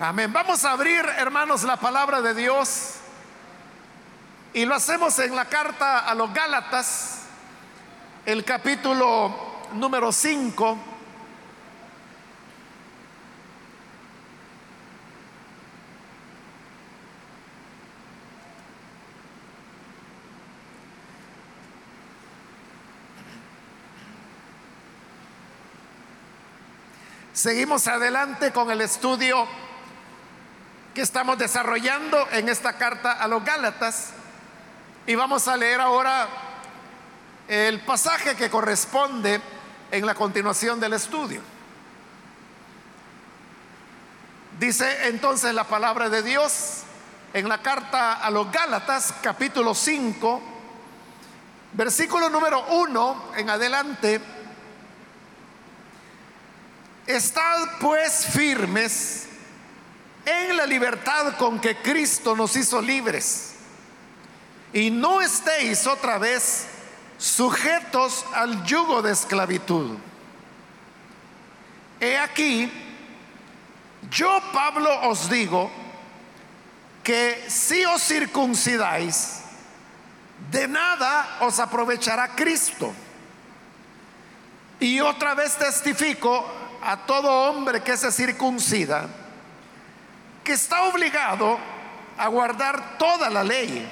[0.00, 0.32] Amén.
[0.32, 2.94] Vamos a abrir, hermanos, la palabra de Dios.
[4.52, 7.22] Y lo hacemos en la carta a los Gálatas,
[8.26, 9.32] el capítulo
[9.74, 10.78] número 5.
[27.32, 29.46] Seguimos adelante con el estudio
[30.94, 34.10] que estamos desarrollando en esta carta a los Gálatas
[35.06, 36.28] y vamos a leer ahora
[37.48, 39.40] el pasaje que corresponde
[39.90, 41.40] en la continuación del estudio.
[44.60, 46.84] Dice entonces la palabra de Dios
[47.32, 50.42] en la carta a los Gálatas capítulo 5,
[51.72, 54.20] versículo número 1 en adelante.
[57.04, 59.33] Estad pues firmes
[60.24, 63.54] en la libertad con que Cristo nos hizo libres.
[64.72, 66.66] Y no estéis otra vez
[67.18, 69.96] sujetos al yugo de esclavitud.
[72.00, 72.70] He aquí,
[74.10, 75.70] yo Pablo os digo
[77.02, 79.40] que si os circuncidáis,
[80.50, 82.92] de nada os aprovechará Cristo.
[84.80, 86.44] Y otra vez testifico
[86.82, 89.08] a todo hombre que se circuncida,
[90.44, 91.58] que está obligado
[92.16, 93.90] a guardar toda la ley.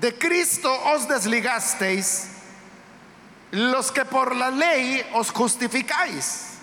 [0.00, 2.28] De Cristo os desligasteis
[3.52, 6.58] los que por la ley os justificáis.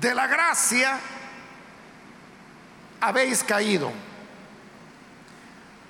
[0.00, 0.98] De la gracia
[3.00, 3.92] habéis caído.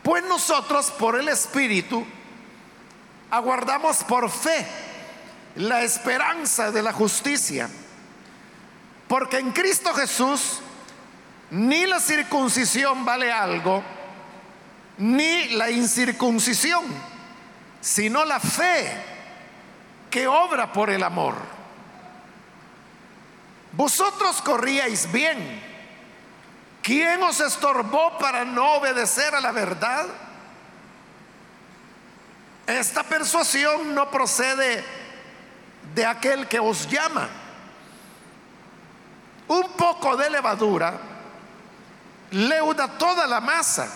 [0.03, 2.07] Pues nosotros por el Espíritu
[3.31, 4.67] aguardamos por fe
[5.57, 7.69] la esperanza de la justicia.
[9.09, 10.61] Porque en Cristo Jesús
[11.51, 13.83] ni la circuncisión vale algo,
[14.99, 16.85] ni la incircuncisión,
[17.81, 18.93] sino la fe
[20.11, 21.37] que obra por el amor.
[23.73, 25.63] Vosotros corríais bien.
[26.83, 30.07] ¿Quién os estorbó para no obedecer a la verdad?
[32.67, 34.85] Esta persuasión no procede
[35.95, 37.29] de aquel que os llama.
[39.49, 40.99] Un poco de levadura
[42.31, 43.89] leuda toda la masa.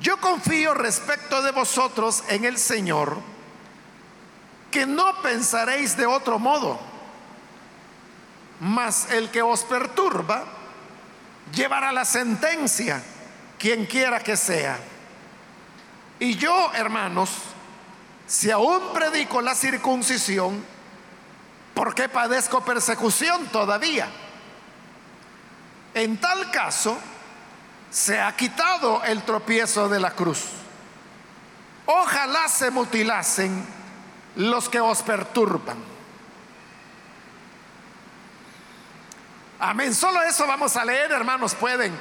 [0.00, 3.18] Yo confío respecto de vosotros en el Señor,
[4.70, 6.78] que no pensaréis de otro modo,
[8.60, 10.44] mas el que os perturba
[11.54, 13.02] llevará la sentencia,
[13.58, 14.78] quien quiera que sea.
[16.20, 17.30] Y yo, hermanos,
[18.26, 20.62] si aún predico la circuncisión,
[21.78, 24.08] ¿por qué padezco persecución todavía?
[25.94, 26.98] En tal caso,
[27.88, 30.46] se ha quitado el tropiezo de la cruz.
[31.86, 33.64] Ojalá se mutilasen
[34.34, 35.78] los que os perturban.
[39.60, 39.94] Amén.
[39.94, 41.54] Solo eso vamos a leer, hermanos.
[41.54, 41.96] Pueden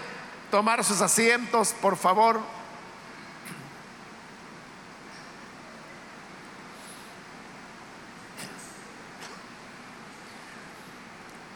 [0.50, 2.42] tomar sus asientos, por favor.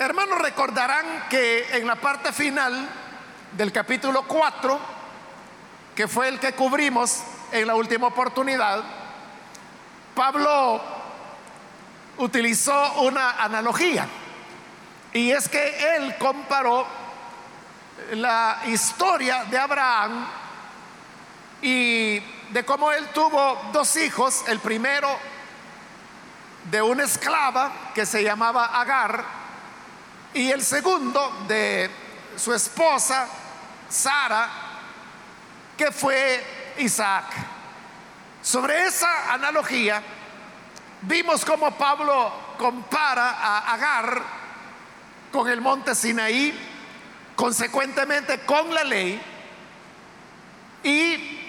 [0.02, 2.90] Hermanos, recordarán que en la parte final
[3.56, 4.80] del capítulo 4,
[5.96, 8.84] que fue el que cubrimos en la última oportunidad,
[10.16, 10.82] Pablo
[12.18, 14.08] utilizó una analogía.
[15.14, 16.88] Y es que él comparó
[18.14, 20.26] la historia de Abraham
[21.62, 22.18] y
[22.50, 25.16] de cómo él tuvo dos hijos, el primero
[26.72, 29.41] de una esclava que se llamaba Agar,
[30.34, 31.90] y el segundo de
[32.38, 33.28] su esposa,
[33.90, 34.50] Sara,
[35.78, 37.26] que fue Isaac.
[38.42, 40.02] Sobre esa analogía,
[41.02, 44.22] vimos cómo Pablo compara a Agar
[45.32, 46.58] con el monte Sinaí,
[47.36, 49.22] consecuentemente con la ley
[50.84, 51.40] y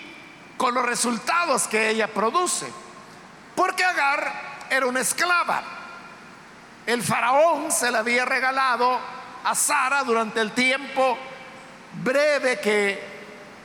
[0.56, 2.66] con los resultados que ella produce.
[3.54, 5.81] Porque Agar era una esclava
[6.87, 8.99] el faraón se la había regalado
[9.44, 11.17] a Sara durante el tiempo
[12.02, 13.12] breve que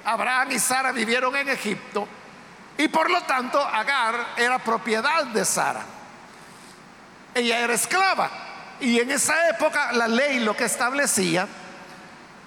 [0.05, 2.07] Abraham y Sara vivieron en Egipto
[2.77, 5.81] y por lo tanto Agar era propiedad de Sara.
[7.33, 8.29] Ella era esclava
[8.79, 11.47] y en esa época la ley lo que establecía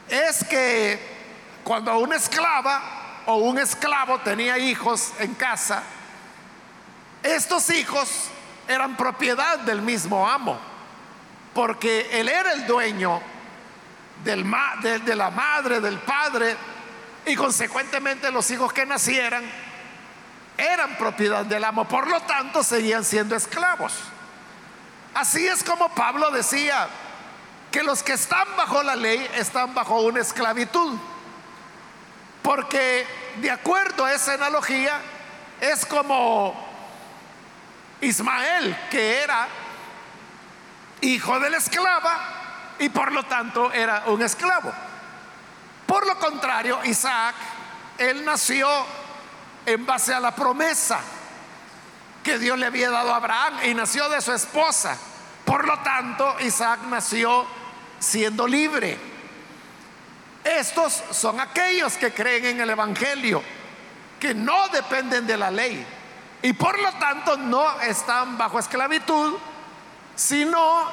[0.09, 0.99] es que
[1.65, 5.83] cuando una esclava o un esclavo tenía hijos en casa,
[7.23, 8.31] estos hijos
[8.71, 10.59] eran propiedad del mismo amo.
[11.53, 13.21] porque él era el dueño
[14.23, 14.45] del
[15.05, 16.57] de la madre, del padre,
[17.27, 19.43] y consecuentemente los hijos que nacieran
[20.57, 23.95] eran propiedad del amo, por lo tanto seguían siendo esclavos.
[25.13, 26.89] Así es como Pablo decía
[27.73, 30.97] que los que están bajo la ley están bajo una esclavitud,
[32.43, 33.07] porque
[33.41, 35.01] de acuerdo a esa analogía
[35.61, 36.70] es como
[38.01, 39.49] Ismael, que era
[41.03, 42.19] hijo de la esclava
[42.79, 44.73] y por lo tanto era un esclavo.
[45.87, 47.35] Por lo contrario, Isaac,
[47.99, 48.69] él nació
[49.67, 51.01] en base a la promesa
[52.23, 54.97] que Dios le había dado a Abraham y nació de su esposa.
[55.45, 57.47] Por lo tanto, Isaac nació
[57.99, 58.99] siendo libre.
[60.45, 63.43] Estos son aquellos que creen en el Evangelio,
[64.19, 65.87] que no dependen de la ley
[66.43, 69.37] y por lo tanto no están bajo esclavitud,
[70.15, 70.85] sino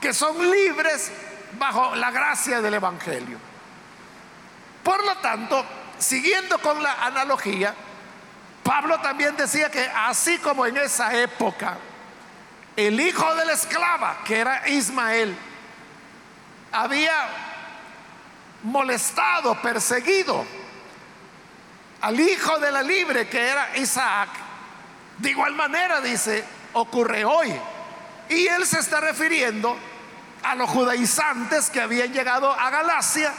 [0.00, 1.12] que son libres
[1.58, 3.38] bajo la gracia del Evangelio.
[4.82, 5.64] Por lo tanto,
[5.98, 7.74] siguiendo con la analogía,
[8.62, 11.76] Pablo también decía que así como en esa época,
[12.76, 15.36] el hijo de la esclava, que era Ismael,
[16.72, 17.28] había
[18.62, 20.44] molestado, perseguido
[22.00, 24.28] al hijo de la libre, que era Isaac,
[25.18, 27.54] de igual manera dice, ocurre hoy.
[28.28, 29.76] Y él se está refiriendo
[30.42, 33.32] a los judaizantes que habían llegado a Galacia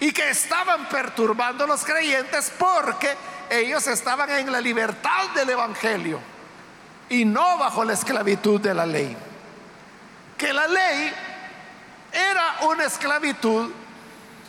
[0.00, 3.16] y que estaban perturbando a los creyentes porque
[3.50, 6.20] ellos estaban en la libertad del Evangelio
[7.08, 9.16] y no bajo la esclavitud de la ley.
[10.36, 11.12] Que la ley
[12.12, 13.70] era una esclavitud,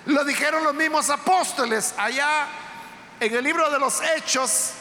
[0.06, 2.48] lo dijeron los mismos apóstoles allá
[3.20, 4.74] en el libro de los Hechos,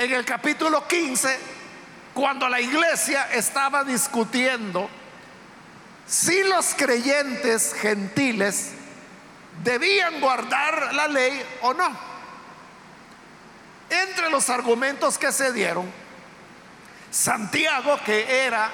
[0.00, 1.38] en el capítulo 15,
[2.14, 4.88] cuando la iglesia estaba discutiendo
[6.06, 8.70] si los creyentes gentiles
[9.62, 11.98] debían guardar la ley o no.
[13.90, 15.92] Entre los argumentos que se dieron,
[17.10, 18.70] Santiago, que era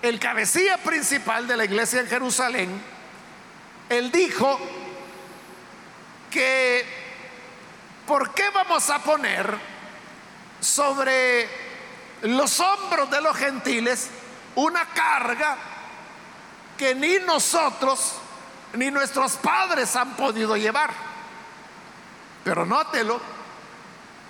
[0.00, 2.82] el cabecilla principal de la iglesia en Jerusalén,
[3.88, 4.60] él dijo
[6.30, 6.84] que
[8.06, 9.75] ¿por qué vamos a poner
[10.66, 11.48] sobre
[12.22, 14.10] los hombros de los gentiles
[14.56, 15.56] una carga
[16.76, 18.14] que ni nosotros
[18.74, 20.90] ni nuestros padres han podido llevar.
[22.44, 23.20] Pero nótelo,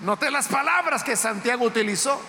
[0.00, 2.20] note las palabras que Santiago utilizó.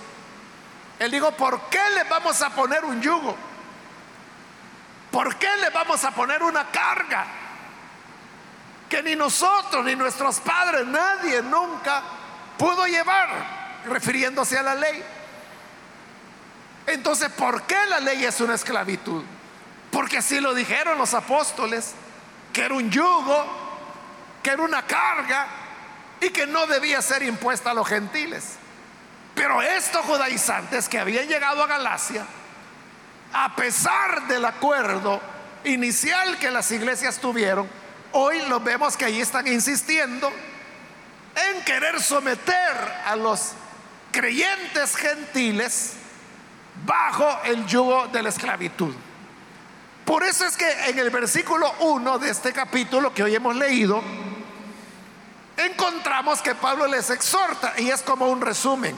[1.00, 3.36] Él dijo, ¿por qué le vamos a poner un yugo?
[5.12, 7.25] ¿Por qué le vamos a poner una carga?
[8.89, 12.01] Que ni nosotros ni nuestros padres, nadie nunca
[12.57, 13.56] pudo llevar,
[13.88, 15.04] refiriéndose a la ley.
[16.88, 19.24] Entonces, ¿por qué la ley es una esclavitud?
[19.92, 21.94] Porque así lo dijeron los apóstoles,
[22.54, 23.45] que era un yugo,
[24.42, 25.48] que era una carga
[26.22, 28.56] y que no debía ser impuesta a los gentiles.
[29.36, 32.25] Pero estos judaizantes que habían llegado a Galacia,
[33.33, 35.22] a pesar del acuerdo
[35.63, 37.69] inicial que las iglesias tuvieron,
[38.13, 40.31] hoy los vemos que allí están insistiendo
[41.36, 43.51] en querer someter a los
[44.12, 45.94] creyentes gentiles
[46.86, 48.94] bajo el yugo de la esclavitud.
[50.06, 54.02] Por eso es que en el versículo 1 de este capítulo que hoy hemos leído,
[55.57, 58.95] encontramos que Pablo les exhorta y es como un resumen.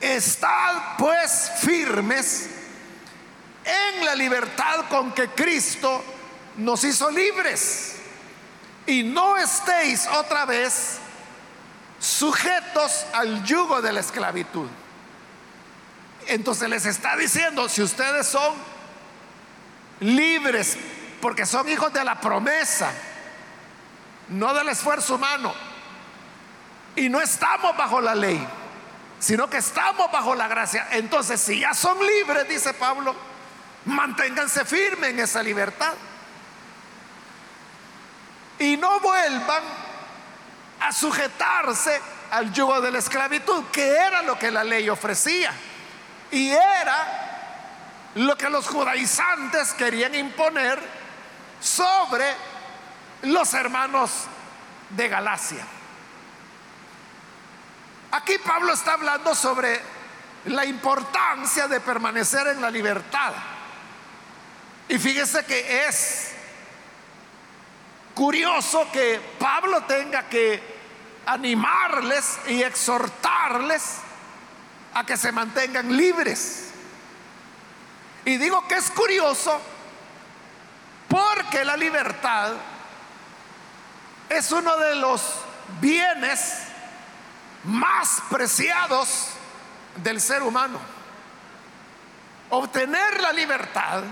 [0.00, 2.48] Estad pues firmes
[3.64, 6.02] en la libertad con que Cristo
[6.56, 7.96] nos hizo libres
[8.86, 10.98] y no estéis otra vez
[12.04, 14.68] sujetos al yugo de la esclavitud.
[16.26, 18.54] Entonces les está diciendo, si ustedes son
[20.00, 20.76] libres,
[21.20, 22.92] porque son hijos de la promesa,
[24.28, 25.54] no del esfuerzo humano.
[26.96, 28.46] Y no estamos bajo la ley,
[29.18, 30.88] sino que estamos bajo la gracia.
[30.92, 33.14] Entonces, si ya son libres, dice Pablo,
[33.86, 35.94] manténganse firmes en esa libertad.
[38.58, 39.83] Y no vuelvan
[40.86, 42.00] a sujetarse
[42.30, 45.52] al yugo de la esclavitud, que era lo que la ley ofrecía.
[46.30, 50.78] Y era lo que los judaizantes querían imponer
[51.60, 52.26] sobre
[53.22, 54.10] los hermanos
[54.90, 55.64] de Galacia.
[58.10, 59.80] Aquí Pablo está hablando sobre
[60.46, 63.32] la importancia de permanecer en la libertad.
[64.88, 66.32] Y fíjese que es
[68.14, 70.73] curioso que Pablo tenga que
[71.26, 73.98] animarles y exhortarles
[74.94, 76.70] a que se mantengan libres.
[78.24, 79.60] Y digo que es curioso
[81.08, 82.52] porque la libertad
[84.28, 85.22] es uno de los
[85.80, 86.58] bienes
[87.64, 89.28] más preciados
[89.96, 90.78] del ser humano.
[92.50, 94.02] Obtener la libertad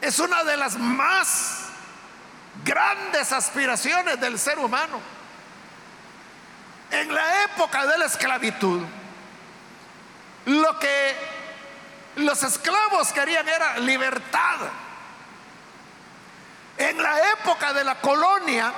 [0.00, 1.66] es una de las más
[2.64, 5.15] grandes aspiraciones del ser humano.
[6.96, 8.80] En la época de la esclavitud,
[10.46, 11.16] lo que
[12.16, 14.60] los esclavos querían era libertad.
[16.78, 18.72] En la época de la colonia,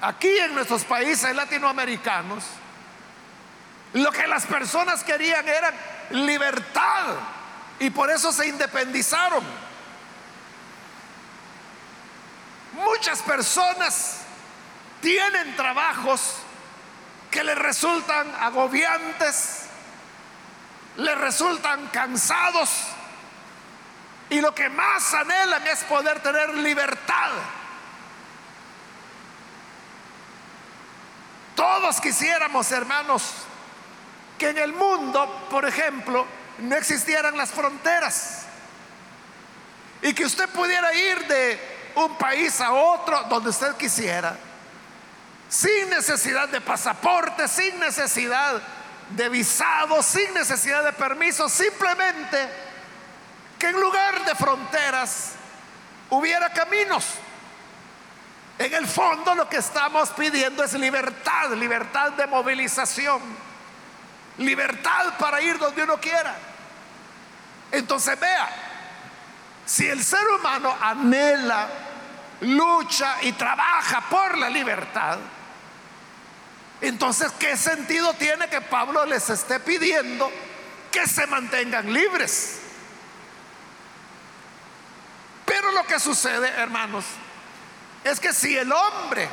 [0.00, 2.44] aquí en nuestros países latinoamericanos,
[3.94, 5.72] lo que las personas querían era
[6.10, 7.16] libertad
[7.80, 9.42] y por eso se independizaron.
[12.74, 14.20] Muchas personas
[15.00, 16.44] tienen trabajos
[17.30, 19.62] que les resultan agobiantes,
[20.96, 22.70] les resultan cansados.
[24.30, 27.30] Y lo que más anhelan es poder tener libertad.
[31.54, 33.22] Todos quisiéramos, hermanos,
[34.38, 36.26] que en el mundo, por ejemplo,
[36.58, 38.44] no existieran las fronteras.
[40.02, 44.36] Y que usted pudiera ir de un país a otro donde usted quisiera,
[45.50, 48.62] sin necesidad de pasaporte, sin necesidad
[49.10, 52.48] de visado, sin necesidad de permiso, simplemente
[53.58, 55.32] que en lugar de fronteras
[56.08, 57.04] hubiera caminos.
[58.58, 63.20] En el fondo lo que estamos pidiendo es libertad, libertad de movilización
[64.40, 66.34] libertad para ir donde uno quiera.
[67.70, 68.48] Entonces vea,
[69.64, 71.68] si el ser humano anhela,
[72.40, 75.18] lucha y trabaja por la libertad,
[76.80, 80.30] entonces ¿qué sentido tiene que Pablo les esté pidiendo
[80.90, 82.60] que se mantengan libres?
[85.44, 87.04] Pero lo que sucede, hermanos,
[88.04, 89.28] es que si el hombre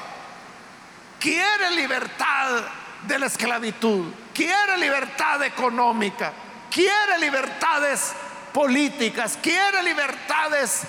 [1.20, 2.64] quiere libertad
[3.04, 6.34] de la esclavitud, quiere libertad económica,
[6.72, 8.14] quiere libertades
[8.54, 10.82] políticas, quiere libertades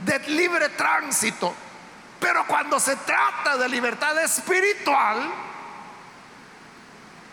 [0.00, 1.54] de libre tránsito.
[2.20, 5.32] Pero cuando se trata de libertad espiritual,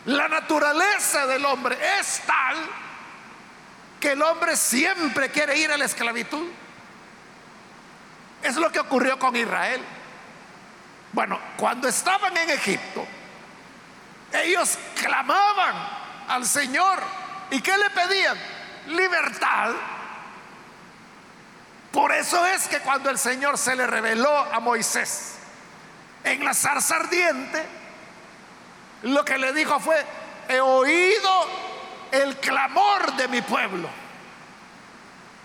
[0.06, 2.56] la naturaleza del hombre es tal
[3.98, 6.46] que el hombre siempre quiere ir a la esclavitud.
[8.42, 9.82] Es lo que ocurrió con Israel.
[11.12, 13.06] Bueno, cuando estaban en Egipto,
[14.30, 15.74] ellos clamaban
[16.28, 16.98] al Señor.
[17.50, 18.36] ¿Y qué le pedían?
[18.88, 19.72] Libertad.
[21.90, 25.36] Por eso es que cuando el Señor se le reveló a Moisés
[26.24, 27.64] en la zarza ardiente,
[29.04, 30.04] lo que le dijo fue,
[30.48, 31.48] he oído
[32.10, 33.88] el clamor de mi pueblo.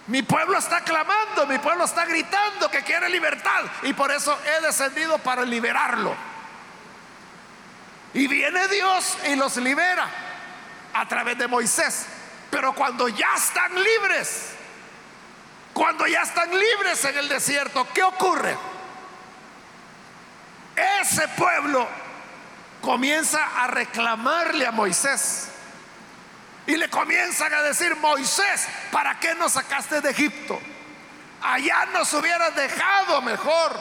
[0.08, 4.66] Mi pueblo está clamando, mi pueblo está gritando que quiere libertad y por eso he
[4.66, 6.16] descendido para liberarlo.
[8.14, 10.08] Y viene Dios y los libera
[10.94, 12.08] a través de Moisés.
[12.50, 14.54] Pero cuando ya están libres,
[15.74, 18.58] cuando ya están libres en el desierto, ¿qué ocurre?
[21.02, 21.88] Ese pueblo
[22.82, 25.50] comienza a reclamarle a Moisés.
[26.68, 30.60] Y le comienzan a decir, Moisés, ¿para qué nos sacaste de Egipto?
[31.42, 33.80] Allá nos hubieras dejado mejor.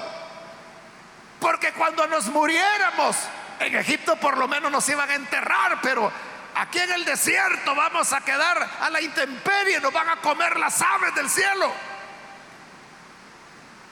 [1.41, 3.17] Porque cuando nos muriéramos,
[3.61, 6.11] en Egipto por lo menos nos iban a enterrar, pero
[6.55, 10.81] aquí en el desierto vamos a quedar a la intemperie, nos van a comer las
[10.81, 11.71] aves del cielo.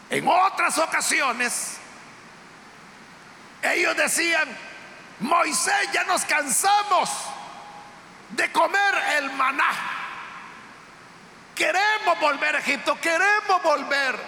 [0.08, 1.76] En otras ocasiones,
[3.62, 4.48] ellos decían,
[5.20, 7.11] Moisés, ya nos cansamos
[8.30, 9.70] de comer el maná.
[11.54, 14.18] Queremos volver a Egipto, queremos volver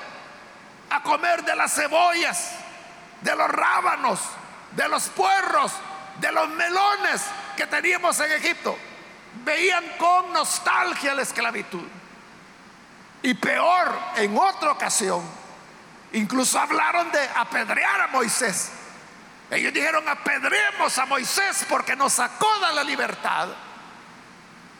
[0.90, 2.52] a comer de las cebollas,
[3.20, 4.20] de los rábanos,
[4.72, 5.72] de los puerros,
[6.20, 7.22] de los melones
[7.56, 8.78] que teníamos en Egipto.
[9.44, 11.86] Veían con nostalgia la esclavitud.
[13.22, 15.22] Y peor, en otra ocasión,
[16.12, 18.72] incluso hablaron de apedrear a Moisés.
[19.50, 23.48] Ellos dijeron, apedremos a Moisés porque nos sacó de la libertad.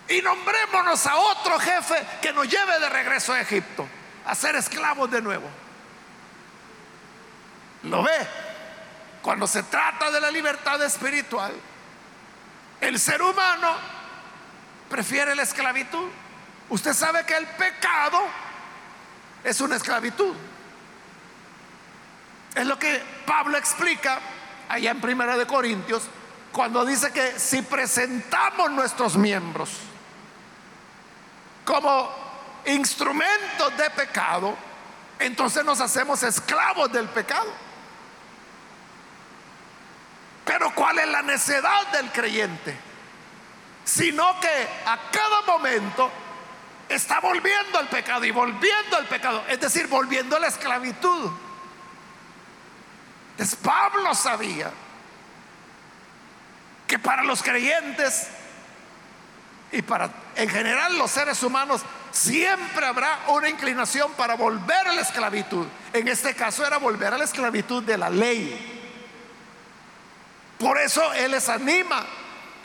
[0.09, 3.87] Y nombrémonos a otro jefe que nos lleve de regreso a Egipto,
[4.27, 5.49] a ser esclavos de nuevo.
[7.85, 8.27] ¿Lo ve?
[9.23, 11.53] Cuando se trata de la libertad espiritual,
[12.81, 13.77] el ser humano
[14.89, 16.09] prefiere la esclavitud.
[16.69, 18.21] Usted sabe que el pecado
[19.45, 20.35] es una esclavitud.
[22.55, 24.19] Es lo que Pablo explica
[24.69, 26.03] allá en Primera de Corintios
[26.53, 29.71] cuando dice que si presentamos nuestros miembros
[31.65, 32.11] como
[32.67, 34.57] instrumentos de pecado,
[35.19, 37.53] entonces nos hacemos esclavos del pecado.
[40.45, 42.75] Pero ¿cuál es la necedad del creyente?
[43.85, 46.11] Sino que a cada momento
[46.89, 51.31] está volviendo al pecado y volviendo al pecado, es decir, volviendo a la esclavitud.
[53.38, 54.68] Entonces Pablo sabía
[56.88, 58.26] que para los creyentes
[59.71, 65.02] y para en general los seres humanos siempre habrá una inclinación para volver a la
[65.02, 65.68] esclavitud.
[65.92, 68.75] En este caso era volver a la esclavitud de la ley.
[70.59, 72.04] Por eso Él les anima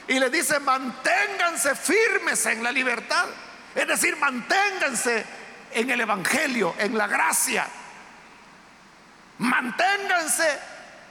[0.07, 3.25] y le dice, manténganse firmes en la libertad.
[3.75, 5.23] Es decir, manténganse
[5.71, 7.67] en el Evangelio, en la gracia.
[9.43, 10.57] Manténganse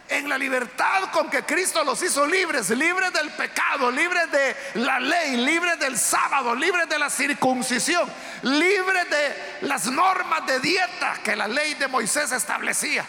[0.09, 4.99] en la libertad con que Cristo los hizo libres, libres del pecado, libres de la
[4.99, 8.11] ley, libres del sábado, libres de la circuncisión,
[8.41, 13.05] libres de las normas de dieta que la ley de Moisés establecía,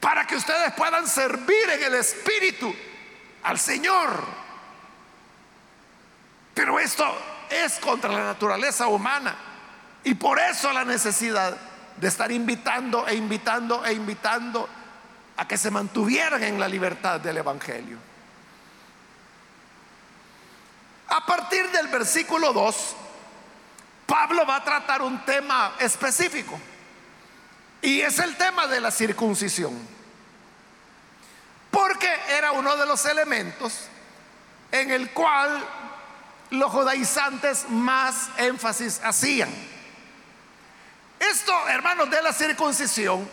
[0.00, 2.74] para que ustedes puedan servir en el Espíritu
[3.42, 4.24] al Señor.
[6.54, 7.04] Pero esto
[7.50, 9.36] es contra la naturaleza humana
[10.04, 11.71] y por eso la necesidad
[12.02, 14.68] de estar invitando e invitando e invitando
[15.36, 17.96] a que se mantuvieran en la libertad del Evangelio.
[21.06, 22.96] A partir del versículo 2,
[24.04, 26.58] Pablo va a tratar un tema específico
[27.80, 29.78] y es el tema de la circuncisión.
[31.70, 33.86] Porque era uno de los elementos
[34.72, 35.64] en el cual
[36.50, 39.71] los judaizantes más énfasis hacían.
[41.30, 43.28] Esto, hermanos, de la circuncisión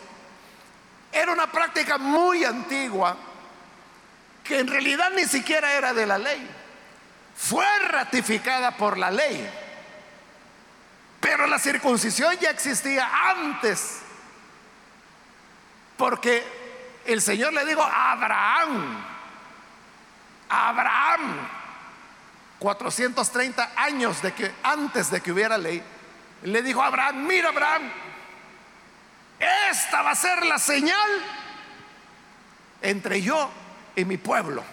[1.12, 3.18] era una práctica muy antigua
[4.44, 6.48] que en realidad ni siquiera era de la ley.
[7.36, 9.50] Fue ratificada por la ley.
[11.20, 14.02] Pero la circuncisión ya existía antes.
[15.98, 16.44] Porque
[17.06, 19.04] el Señor le dijo a Abraham,
[20.48, 21.48] Abraham,
[22.60, 25.84] 430 años de que antes de que hubiera ley,
[26.44, 27.92] le dijo a Abraham, mira Abraham,
[29.72, 31.10] esta va a ser la señal
[32.82, 33.50] entre yo
[33.96, 34.64] y mi pueblo.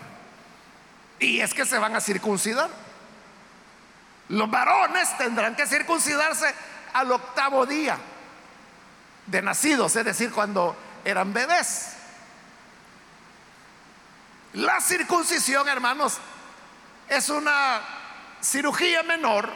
[1.19, 2.69] Y es que se van a circuncidar.
[4.29, 6.53] Los varones tendrán que circuncidarse
[6.93, 7.97] al octavo día
[9.27, 11.93] de nacidos, es decir, cuando eran bebés.
[14.55, 16.19] La circuncisión, hermanos,
[17.09, 17.81] es una
[18.41, 19.53] cirugía menor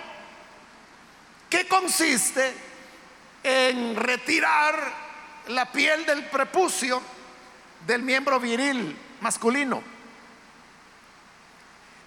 [1.51, 2.55] que consiste
[3.43, 5.11] en retirar
[5.49, 7.03] la piel del prepucio
[7.87, 9.83] del miembro viril masculino.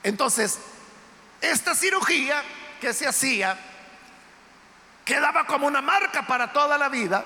[0.01, 0.59] Entonces,
[1.41, 2.41] esta cirugía
[2.79, 3.57] que se hacía
[5.03, 7.25] quedaba como una marca para toda la vida.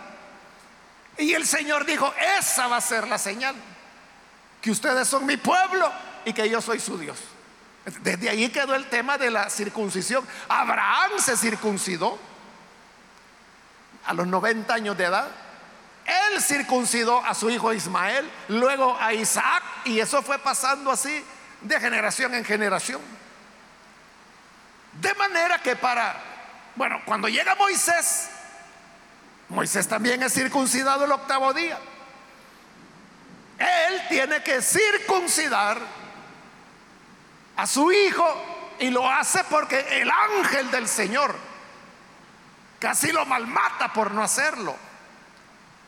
[1.17, 3.55] Y el Señor dijo, esa va a ser la señal,
[4.61, 5.91] que ustedes son mi pueblo
[6.25, 7.17] y que yo soy su Dios.
[8.01, 10.27] Desde ahí quedó el tema de la circuncisión.
[10.49, 12.19] Abraham se circuncidó
[14.05, 15.29] a los 90 años de edad.
[16.05, 21.23] Él circuncidó a su hijo Ismael, luego a Isaac, y eso fue pasando así
[21.61, 23.01] de generación en generación.
[24.93, 26.15] De manera que para,
[26.75, 28.29] bueno, cuando llega Moisés,
[29.49, 31.77] Moisés también es circuncidado el octavo día.
[33.59, 35.79] Él tiene que circuncidar
[37.57, 38.25] a su hijo
[38.79, 41.35] y lo hace porque el ángel del Señor
[42.79, 44.75] casi lo malmata por no hacerlo.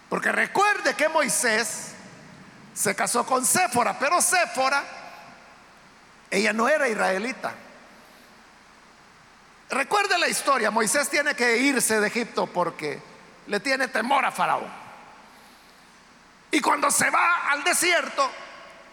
[0.09, 1.93] Porque recuerde que Moisés
[2.73, 4.83] se casó con Séfora, pero Séfora,
[6.31, 7.53] ella no era israelita.
[9.69, 12.99] Recuerde la historia, Moisés tiene que irse de Egipto porque
[13.45, 14.67] le tiene temor a Faraón.
[16.49, 18.27] Y cuando se va al desierto,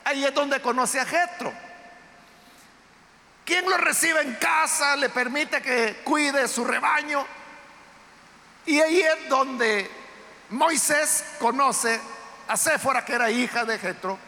[0.04, 1.65] ahí es donde conoce a Jetro.
[3.46, 7.24] Quien lo recibe en casa, le permite que cuide su rebaño.
[8.66, 9.88] Y ahí es donde
[10.50, 12.00] Moisés conoce
[12.48, 14.18] a Séfora, que era hija de Jetro,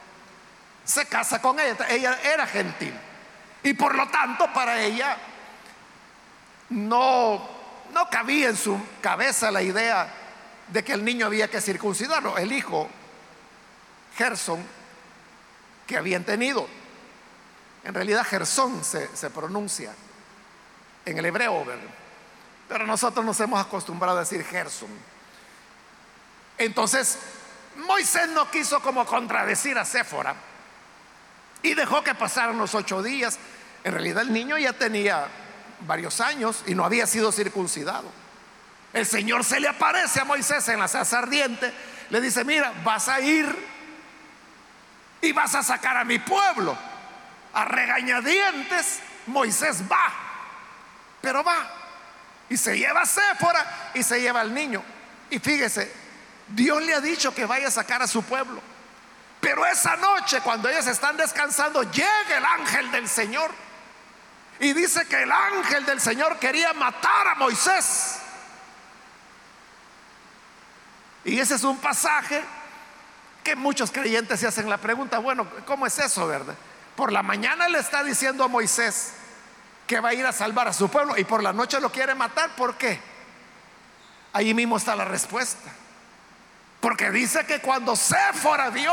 [0.84, 1.88] se casa con ella.
[1.88, 2.94] Ella era gentil.
[3.64, 5.16] Y por lo tanto, para ella
[6.68, 7.48] no,
[7.92, 10.14] no cabía en su cabeza la idea
[10.68, 12.38] de que el niño había que circuncidarlo.
[12.38, 12.88] El hijo,
[14.16, 14.64] Gerson,
[15.88, 16.68] que habían tenido.
[17.84, 19.92] En realidad, Gersón se, pronuncia
[21.04, 21.64] en el hebreo,
[22.68, 24.90] pero nosotros nos hemos acostumbrado a decir Gerson.
[26.58, 27.18] Entonces,
[27.76, 30.34] Moisés no quiso como contradecir a Séfora
[31.62, 33.38] y dejó que pasaran los ocho días.
[33.84, 35.28] En realidad el niño ya tenía
[35.80, 38.10] varios años y no había sido circuncidado.
[38.92, 41.72] El Señor se le aparece a Moisés en la salsa ardiente,
[42.10, 43.46] le dice, mira, vas a ir
[45.20, 46.76] y vas a sacar a mi pueblo.
[47.52, 50.12] A regañadientes, Moisés va,
[51.20, 51.70] pero va.
[52.48, 54.82] Y se lleva a Séfora y se lleva al niño.
[55.30, 55.92] Y fíjese,
[56.48, 58.60] Dios le ha dicho que vaya a sacar a su pueblo.
[59.40, 63.50] Pero esa noche, cuando ellos están descansando, llega el ángel del Señor.
[64.60, 68.18] Y dice que el ángel del Señor quería matar a Moisés.
[71.24, 72.42] Y ese es un pasaje
[73.44, 76.54] que muchos creyentes se hacen la pregunta, bueno, ¿cómo es eso, verdad?
[76.98, 79.12] Por la mañana le está diciendo a Moisés
[79.86, 82.12] que va a ir a salvar a su pueblo y por la noche lo quiere
[82.12, 83.00] matar, ¿por qué?
[84.32, 85.70] Ahí mismo está la respuesta.
[86.80, 88.92] Porque dice que cuando Séfora vio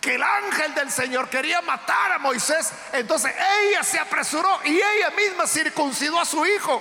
[0.00, 3.34] que el ángel del Señor quería matar a Moisés, entonces
[3.66, 6.80] ella se apresuró y ella misma circuncidó a su hijo,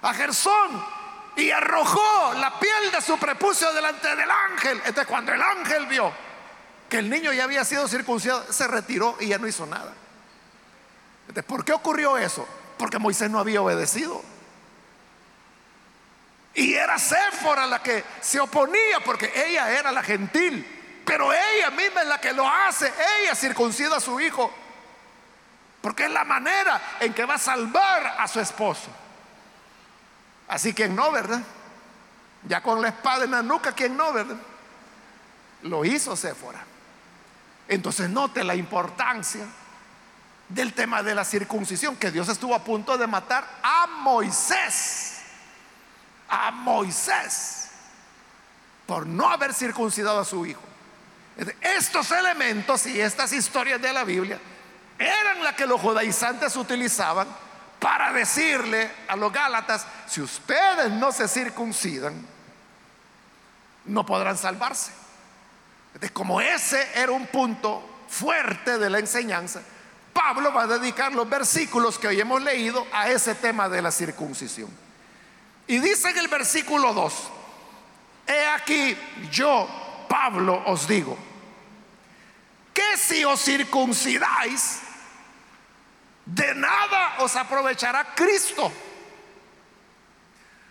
[0.00, 0.86] a Gersón,
[1.34, 4.80] y arrojó la piel de su prepucio delante del ángel.
[4.84, 6.21] Entonces cuando el ángel vio
[6.92, 9.94] que el niño ya había sido circuncidado, se retiró y ya no hizo nada.
[11.46, 12.46] ¿por qué ocurrió eso?
[12.76, 14.22] Porque Moisés no había obedecido.
[16.52, 21.00] Y era Séfora la que se oponía porque ella era la gentil.
[21.06, 22.92] Pero ella misma es la que lo hace.
[23.22, 24.52] Ella circuncida a su hijo.
[25.80, 28.90] Porque es la manera en que va a salvar a su esposo.
[30.46, 31.40] Así que no, ¿verdad?
[32.46, 34.36] Ya con la espada en la nuca, ¿quién no, verdad?
[35.62, 36.66] Lo hizo Séfora.
[37.68, 39.46] Entonces note la importancia
[40.48, 45.22] del tema de la circuncisión, que Dios estuvo a punto de matar a Moisés.
[46.28, 47.70] A Moisés.
[48.86, 50.62] Por no haber circuncidado a su hijo.
[51.60, 54.38] Estos elementos y estas historias de la Biblia
[54.98, 57.26] eran las que los judaizantes utilizaban
[57.78, 62.14] para decirle a los Gálatas, si ustedes no se circuncidan,
[63.86, 64.92] no podrán salvarse.
[66.10, 69.62] Como ese era un punto fuerte de la enseñanza,
[70.12, 73.90] Pablo va a dedicar los versículos que hoy hemos leído a ese tema de la
[73.90, 74.68] circuncisión.
[75.66, 77.14] Y dice en el versículo 2,
[78.26, 78.96] he aquí
[79.30, 79.68] yo,
[80.08, 81.16] Pablo, os digo,
[82.74, 84.80] que si os circuncidáis,
[86.24, 88.72] de nada os aprovechará Cristo.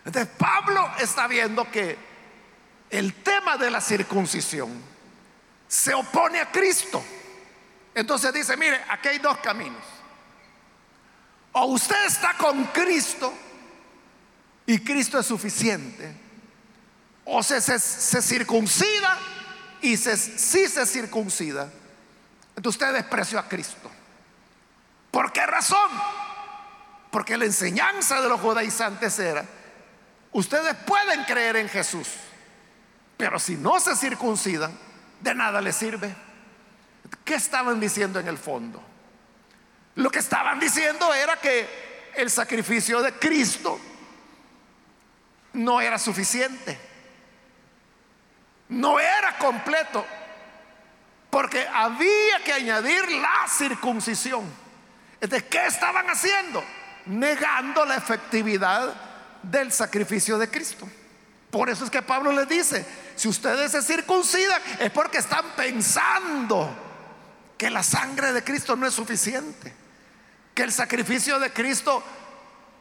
[0.06, 1.98] Entonces Pablo está viendo que
[2.90, 4.92] el tema de la circuncisión
[5.72, 7.02] se opone a Cristo.
[7.96, 9.82] Entonces dice, mire, aquí hay dos caminos.
[11.54, 13.34] O usted está con Cristo
[14.66, 16.14] y Cristo es suficiente.
[17.24, 19.18] O se, se, circuncida
[19.82, 21.72] y si se circuncida,
[22.54, 23.90] entonces usted despreció a Cristo.
[25.10, 25.90] ¿Por qué razón?
[27.12, 29.46] Porque la enseñanza de los judaizantes era,
[30.34, 32.10] ustedes pueden creer en Jesús,
[33.16, 34.91] pero si no se circuncidan,
[35.22, 36.14] de nada les sirve.
[37.24, 38.82] ¿Qué estaban diciendo en el fondo?
[39.96, 43.80] Lo que estaban diciendo era que el sacrificio de Cristo
[45.54, 46.80] no era suficiente,
[48.70, 50.06] no era completo,
[51.30, 54.44] porque había que añadir la circuncisión.
[55.20, 56.64] Entonces, ¿qué estaban haciendo?
[57.06, 58.94] Negando la efectividad
[59.44, 60.90] del sacrificio de Cristo.
[61.52, 62.86] Por eso es que Pablo les dice,
[63.16, 66.74] si ustedes se circuncidan es porque están pensando
[67.58, 69.76] que la sangre de Cristo no es suficiente,
[70.56, 72.02] que el sacrificio de Cristo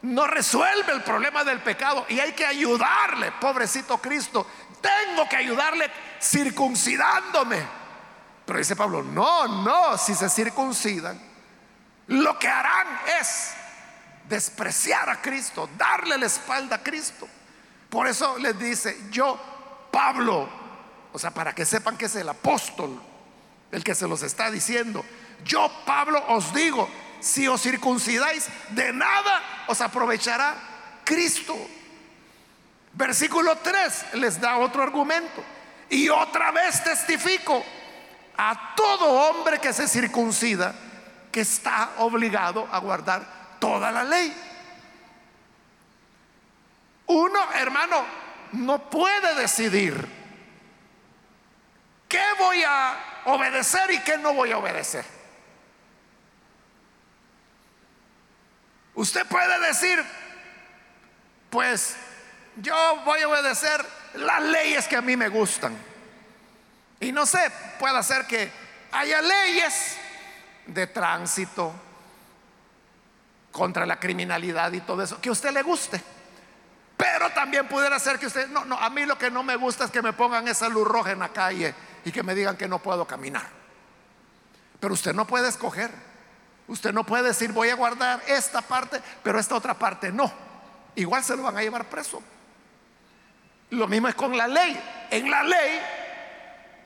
[0.02, 4.46] no resuelve el problema del pecado y hay que ayudarle, pobrecito Cristo,
[4.80, 5.90] tengo que ayudarle
[6.22, 7.59] circuncidándome.
[8.46, 11.20] Pero dice Pablo, no, no, si se circuncidan,
[12.06, 12.87] lo que harán
[13.20, 13.50] es
[14.28, 17.28] despreciar a Cristo, darle la espalda a Cristo.
[17.90, 19.38] Por eso les dice, yo,
[19.90, 20.48] Pablo,
[21.12, 23.00] o sea, para que sepan que es el apóstol
[23.72, 25.05] el que se los está diciendo,
[25.44, 26.88] yo, Pablo, os digo,
[27.20, 30.55] si os circuncidáis, de nada os aprovechará
[31.05, 31.57] Cristo.
[32.92, 35.42] Versículo 3 les da otro argumento.
[35.88, 37.62] Y otra vez testifico
[38.37, 40.74] a todo hombre que se circuncida
[41.31, 44.33] que está obligado a guardar toda la ley.
[47.10, 48.06] Uno, hermano,
[48.52, 50.06] no puede decidir
[52.08, 55.04] qué voy a obedecer y qué no voy a obedecer.
[58.94, 60.04] Usted puede decir,
[61.50, 61.96] pues
[62.54, 65.76] yo voy a obedecer las leyes que a mí me gustan.
[67.00, 68.52] Y no sé, puede ser que
[68.92, 69.96] haya leyes
[70.64, 71.74] de tránsito,
[73.50, 76.00] contra la criminalidad y todo eso, que a usted le guste.
[77.00, 79.84] Pero también pudiera ser que usted, no, no, a mí lo que no me gusta
[79.84, 82.68] es que me pongan esa luz roja en la calle y que me digan que
[82.68, 83.48] no puedo caminar.
[84.78, 85.90] Pero usted no puede escoger.
[86.68, 90.30] Usted no puede decir voy a guardar esta parte, pero esta otra parte no.
[90.94, 92.22] Igual se lo van a llevar preso.
[93.70, 94.78] Lo mismo es con la ley.
[95.10, 95.80] En la ley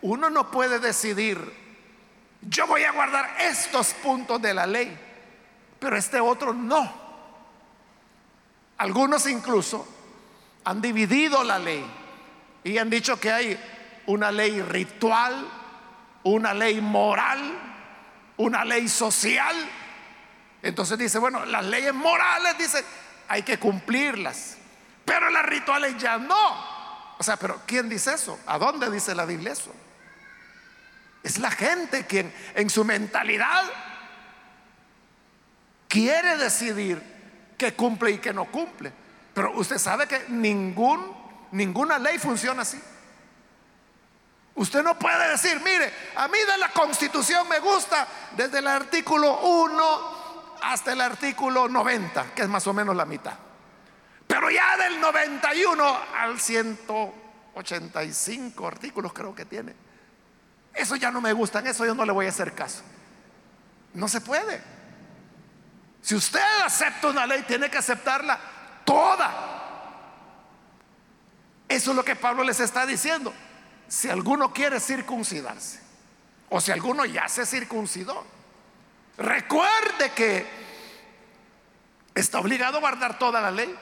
[0.02, 1.64] uno no puede decidir
[2.40, 4.96] yo voy a guardar estos puntos de la ley,
[5.80, 7.02] pero este otro no.
[8.76, 9.93] Algunos incluso
[10.64, 11.84] han dividido la ley
[12.62, 13.60] y han dicho que hay
[14.06, 15.46] una ley ritual,
[16.22, 17.40] una ley moral,
[18.38, 19.54] una ley social.
[20.62, 22.84] Entonces dice, bueno, las leyes morales, dice,
[23.28, 24.56] hay que cumplirlas,
[25.04, 26.74] pero las rituales ya no.
[27.18, 28.38] O sea, pero ¿quién dice eso?
[28.46, 29.74] ¿A dónde dice la Biblia eso?
[31.22, 33.64] Es la gente quien en su mentalidad
[35.88, 37.02] quiere decidir
[37.56, 38.92] que cumple y que no cumple.
[39.34, 41.12] Pero usted sabe que ningún,
[41.50, 42.80] ninguna ley funciona así.
[44.54, 49.40] Usted no puede decir, mire, a mí de la constitución me gusta desde el artículo
[49.40, 53.34] 1 hasta el artículo 90, que es más o menos la mitad.
[54.28, 59.74] Pero ya del 91 al 185 artículos creo que tiene.
[60.72, 62.84] Eso ya no me gusta, en eso yo no le voy a hacer caso.
[63.94, 64.62] No se puede.
[66.00, 68.53] Si usted acepta una ley, tiene que aceptarla
[68.84, 69.32] toda.
[71.68, 73.32] Eso es lo que Pablo les está diciendo.
[73.88, 75.80] Si alguno quiere circuncidarse,
[76.48, 78.24] o si alguno ya se circuncidó,
[79.16, 80.46] recuerde que
[82.14, 83.74] está obligado a guardar toda la ley.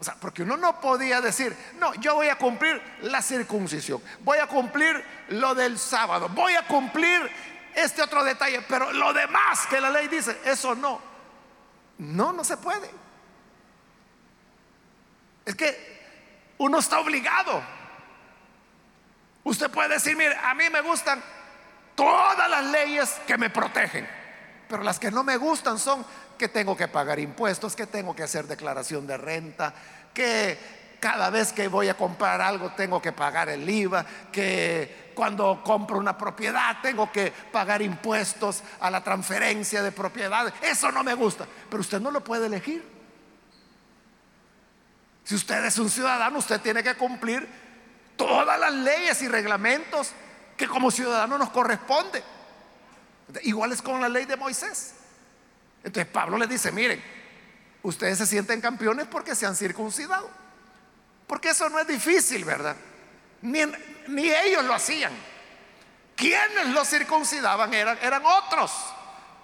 [0.00, 4.38] O sea, porque uno no podía decir, no, yo voy a cumplir la circuncisión, voy
[4.38, 7.30] a cumplir lo del sábado, voy a cumplir
[7.74, 11.00] este otro detalle, pero lo demás que la ley dice, eso no.
[11.98, 12.90] No, no se puede.
[15.50, 17.60] Es que uno está obligado.
[19.42, 21.20] Usted puede decir, mire, a mí me gustan
[21.96, 24.08] todas las leyes que me protegen,
[24.68, 26.06] pero las que no me gustan son
[26.38, 29.74] que tengo que pagar impuestos, que tengo que hacer declaración de renta,
[30.14, 30.56] que
[31.00, 35.98] cada vez que voy a comprar algo tengo que pagar el IVA, que cuando compro
[35.98, 40.54] una propiedad tengo que pagar impuestos a la transferencia de propiedades.
[40.62, 42.99] Eso no me gusta, pero usted no lo puede elegir.
[45.30, 47.46] Si usted es un ciudadano, usted tiene que cumplir
[48.16, 50.10] todas las leyes y reglamentos
[50.56, 52.20] que como ciudadano nos corresponde.
[53.42, 54.92] Igual es con la ley de Moisés.
[55.84, 57.00] Entonces Pablo les dice, miren,
[57.84, 60.28] ustedes se sienten campeones porque se han circuncidado.
[61.28, 62.74] Porque eso no es difícil, ¿verdad?
[63.42, 63.60] Ni,
[64.32, 65.12] ellos lo hacían.
[66.16, 68.72] Quienes lo circuncidaban eran otros.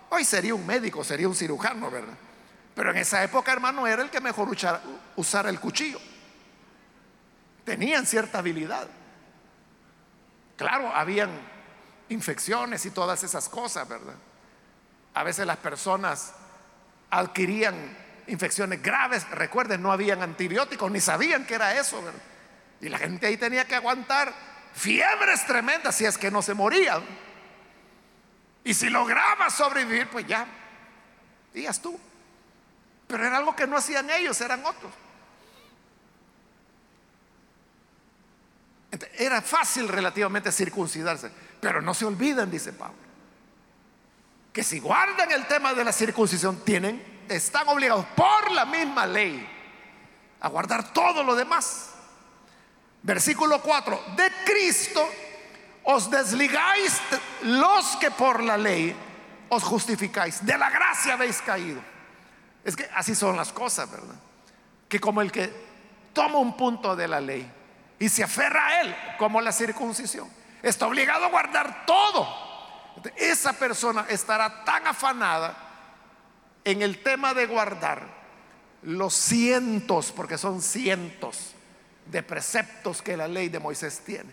[0.09, 2.26] Hoy sería un médico, sería un cirujano, ¿verdad?
[2.77, 4.55] Pero en esa época, hermano, era el que mejor
[5.17, 5.99] usara el cuchillo.
[7.65, 8.87] Tenían cierta habilidad.
[10.59, 11.31] Claro, habían
[12.11, 14.15] infecciones y todas esas cosas, ¿verdad?
[15.15, 16.35] A veces las personas
[17.09, 17.75] adquirían
[18.27, 19.27] infecciones graves.
[19.31, 21.99] Recuerden, no habían antibióticos, ni sabían que era eso.
[22.83, 24.35] Y la gente ahí tenía que aguantar
[24.75, 27.03] fiebres tremendas si es que no se morían.
[28.65, 30.47] Y si lograba sobrevivir, pues ya,
[31.55, 31.99] ya tú.
[33.07, 34.92] Pero era algo que no hacían ellos, eran otros.
[39.19, 43.07] Era fácil relativamente circuncidarse, pero no se olviden, dice Pablo
[44.57, 49.47] que si guardan el tema de la circuncisión, tienen, están obligados por la misma ley
[50.40, 51.90] a guardar todo lo demás.
[53.03, 55.07] Versículo 4, de Cristo
[55.85, 56.99] os desligáis
[57.42, 58.97] los que por la ley
[59.51, 61.83] os justificáis, de la gracia habéis caído.
[62.67, 64.17] Es que así son las cosas, ¿verdad?
[64.91, 65.51] Que como el que
[66.13, 67.51] toma un punto de la ley
[67.99, 70.29] y se aferra a él, como la circuncisión,
[70.63, 72.47] está obligado a guardar todo
[73.17, 75.57] esa persona estará tan afanada
[76.65, 78.17] en el tema de guardar
[78.83, 81.53] los cientos, porque son cientos
[82.07, 84.33] de preceptos que la ley de Moisés tiene.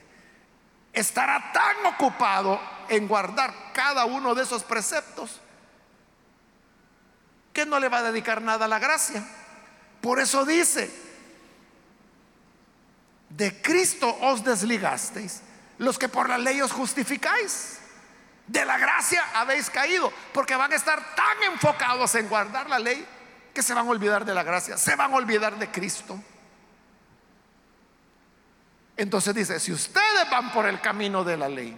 [0.91, 5.41] Estará tan ocupado en guardar cada uno de esos preceptos
[7.53, 9.23] que no le va a dedicar nada a la gracia.
[10.01, 10.91] Por eso dice,
[13.29, 15.41] de Cristo os desligasteis,
[15.77, 17.79] los que por la ley os justificáis.
[18.47, 23.07] De la gracia habéis caído, porque van a estar tan enfocados en guardar la ley
[23.53, 26.19] que se van a olvidar de la gracia, se van a olvidar de Cristo.
[28.97, 31.77] Entonces dice, si ustedes van por el camino de la ley,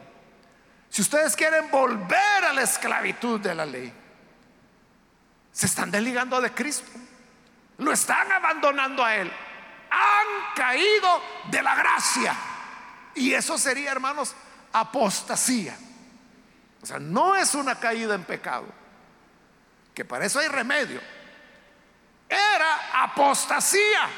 [0.90, 3.94] si ustedes quieren volver a la esclavitud de la ley,
[5.56, 6.92] se están desligando de Cristo,
[7.78, 9.32] lo están abandonando a Él,
[9.90, 12.36] han caído de la gracia.
[13.16, 14.36] Y eso sería, hermanos,
[14.74, 15.78] apostasía.
[16.84, 18.66] O sea, no es una caída en pecado,
[19.94, 21.00] que para eso hay remedio.
[22.28, 24.10] Era apostasía,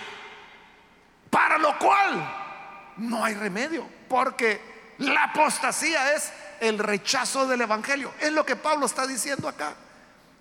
[1.29, 8.11] para lo cual no hay remedio, porque la apostasía es el rechazo del Evangelio.
[8.19, 9.75] Es lo que Pablo está diciendo acá.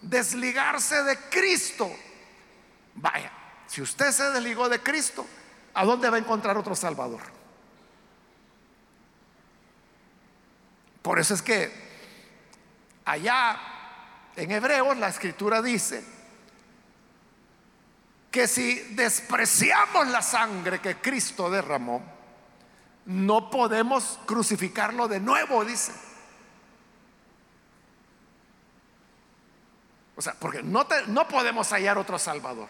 [0.03, 1.91] Desligarse de Cristo.
[2.95, 3.33] Vaya,
[3.67, 5.27] si usted se desligó de Cristo,
[5.75, 7.21] ¿a dónde va a encontrar otro Salvador?
[11.03, 11.73] Por eso es que
[13.05, 13.59] allá
[14.35, 16.05] en Hebreos la escritura dice
[18.31, 22.03] que si despreciamos la sangre que Cristo derramó,
[23.07, 25.93] no podemos crucificarlo de nuevo, dice.
[30.17, 32.69] O sea, porque no, no podemos hallar otro Salvador.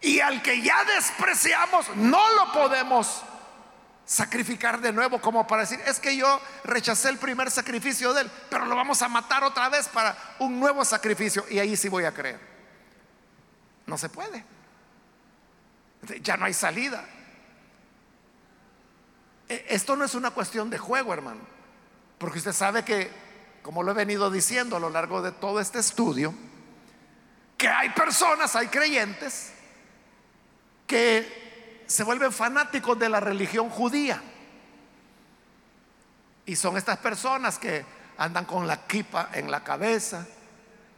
[0.00, 3.22] Y al que ya despreciamos, no lo podemos
[4.04, 8.30] sacrificar de nuevo como para decir, es que yo rechacé el primer sacrificio de él,
[8.50, 12.04] pero lo vamos a matar otra vez para un nuevo sacrificio y ahí sí voy
[12.04, 12.40] a creer.
[13.86, 14.44] No se puede.
[16.20, 17.04] Ya no hay salida.
[19.48, 21.40] E, esto no es una cuestión de juego, hermano,
[22.18, 23.10] porque usted sabe que,
[23.62, 26.34] como lo he venido diciendo a lo largo de todo este estudio,
[27.62, 29.52] que hay personas, hay creyentes,
[30.84, 34.20] que se vuelven fanáticos de la religión judía.
[36.44, 37.84] Y son estas personas que
[38.18, 40.26] andan con la kipa en la cabeza,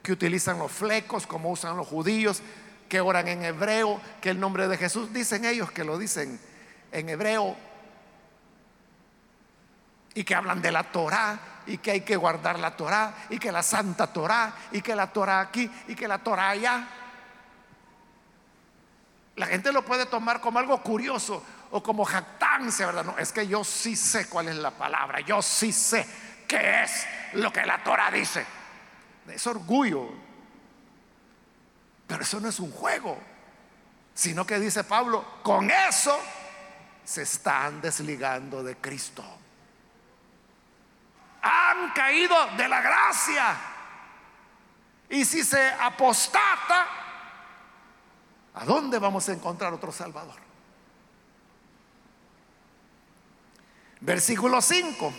[0.02, 2.40] que utilizan los flecos como usan los judíos,
[2.88, 6.40] que oran en hebreo, que el nombre de Jesús, dicen ellos que lo dicen
[6.92, 7.58] en hebreo,
[10.14, 13.50] y que hablan de la Torah, y que hay que guardar la Torah, y que
[13.50, 16.86] la Santa Torah, y que la Torah aquí, y que la Torah allá.
[19.36, 23.04] La gente lo puede tomar como algo curioso o como jactancia, ¿verdad?
[23.04, 26.06] No, es que yo sí sé cuál es la palabra, yo sí sé
[26.46, 28.46] qué es lo que la Torah dice.
[29.28, 30.08] Es orgullo.
[32.06, 33.18] Pero eso no es un juego,
[34.14, 36.16] sino que dice Pablo, con eso
[37.02, 39.24] se están desligando de Cristo.
[41.44, 43.56] Han caído de la gracia.
[45.08, 47.04] Y si se apostata,
[48.54, 50.36] ¿A dónde vamos a encontrar otro Salvador?
[54.00, 55.12] Versículo 5.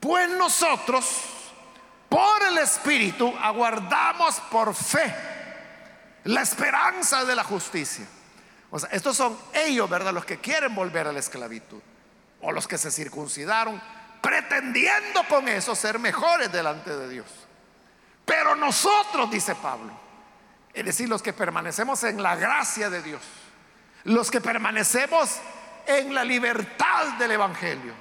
[0.00, 1.22] Pues nosotros,
[2.08, 5.14] por el Espíritu, aguardamos por fe
[6.24, 8.06] la esperanza de la justicia.
[8.90, 10.14] Estos son ellos, ¿verdad?
[10.14, 11.80] Los que quieren volver a la esclavitud.
[12.40, 13.82] O los que se circuncidaron,
[14.20, 17.26] pretendiendo con eso ser mejores delante de Dios.
[18.24, 19.92] Pero nosotros, dice Pablo,
[20.72, 23.22] es decir, los que permanecemos en la gracia de Dios,
[24.04, 25.38] los que permanecemos
[25.86, 27.94] en la libertad del Evangelio.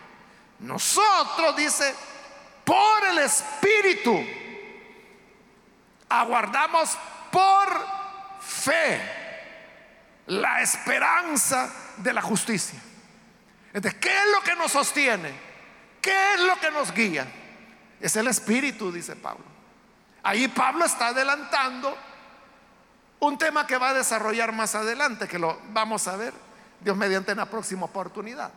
[0.59, 1.95] Nosotros, dice,
[2.65, 4.21] por el Espíritu,
[6.09, 6.97] aguardamos
[7.31, 7.87] por
[8.41, 9.01] fe
[10.27, 12.79] la esperanza de la justicia.
[13.73, 15.46] Entonces, ¿qué es lo que nos sostiene?
[16.01, 17.27] ¿Qué es lo que nos guía?
[17.99, 19.45] Es el Espíritu, dice Pablo.
[20.23, 21.97] Ahí Pablo está adelantando
[23.19, 26.33] un tema que va a desarrollar más adelante, que lo vamos a ver,
[26.79, 28.51] Dios mediante en próxima oportunidad.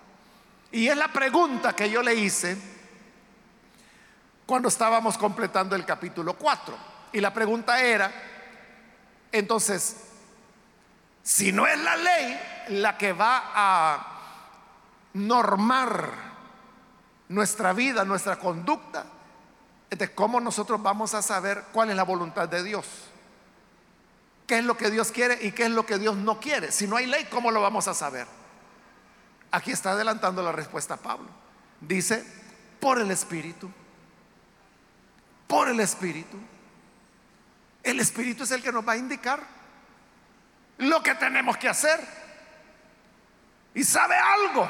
[0.73, 2.57] Y es la pregunta que yo le hice
[4.47, 6.77] cuando estábamos completando el capítulo 4.
[7.13, 8.13] Y la pregunta era,
[9.33, 9.97] entonces,
[11.23, 14.07] si no es la ley la que va a
[15.15, 16.30] normar
[17.31, 19.07] nuestra vida, nuestra conducta,
[19.91, 22.87] entonces, ¿cómo nosotros vamos a saber cuál es la voluntad de Dios?
[24.51, 26.73] qué es lo que Dios quiere y qué es lo que Dios no quiere.
[26.73, 28.27] Si no hay ley, ¿cómo lo vamos a saber?
[29.53, 31.29] Aquí está adelantando la respuesta Pablo.
[31.81, 32.27] Dice,
[32.81, 33.71] por el Espíritu.
[35.47, 36.37] Por el Espíritu.
[37.85, 39.41] El Espíritu es el que nos va a indicar
[40.79, 42.01] lo que tenemos que hacer.
[43.73, 44.69] Y sabe algo.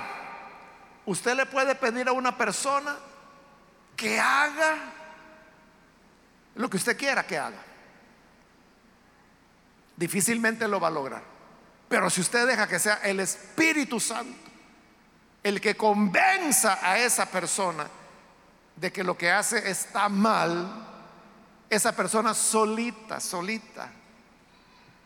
[1.10, 2.96] Usted le puede pedir a una persona
[3.96, 4.76] que haga
[6.54, 7.58] lo que usted quiera que haga
[9.96, 11.22] difícilmente lo va a lograr.
[11.88, 14.50] Pero si usted deja que sea el Espíritu Santo
[15.42, 17.88] el que convenza a esa persona
[18.76, 20.86] de que lo que hace está mal,
[21.68, 23.90] esa persona solita, solita,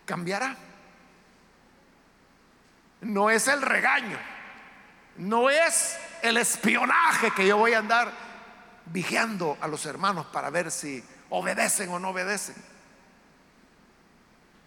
[0.05, 0.55] cambiará.
[3.01, 4.19] No es el regaño,
[5.17, 8.13] no es el espionaje que yo voy a andar
[8.87, 12.57] vigiando a los hermanos para ver si obedecen o no obedecen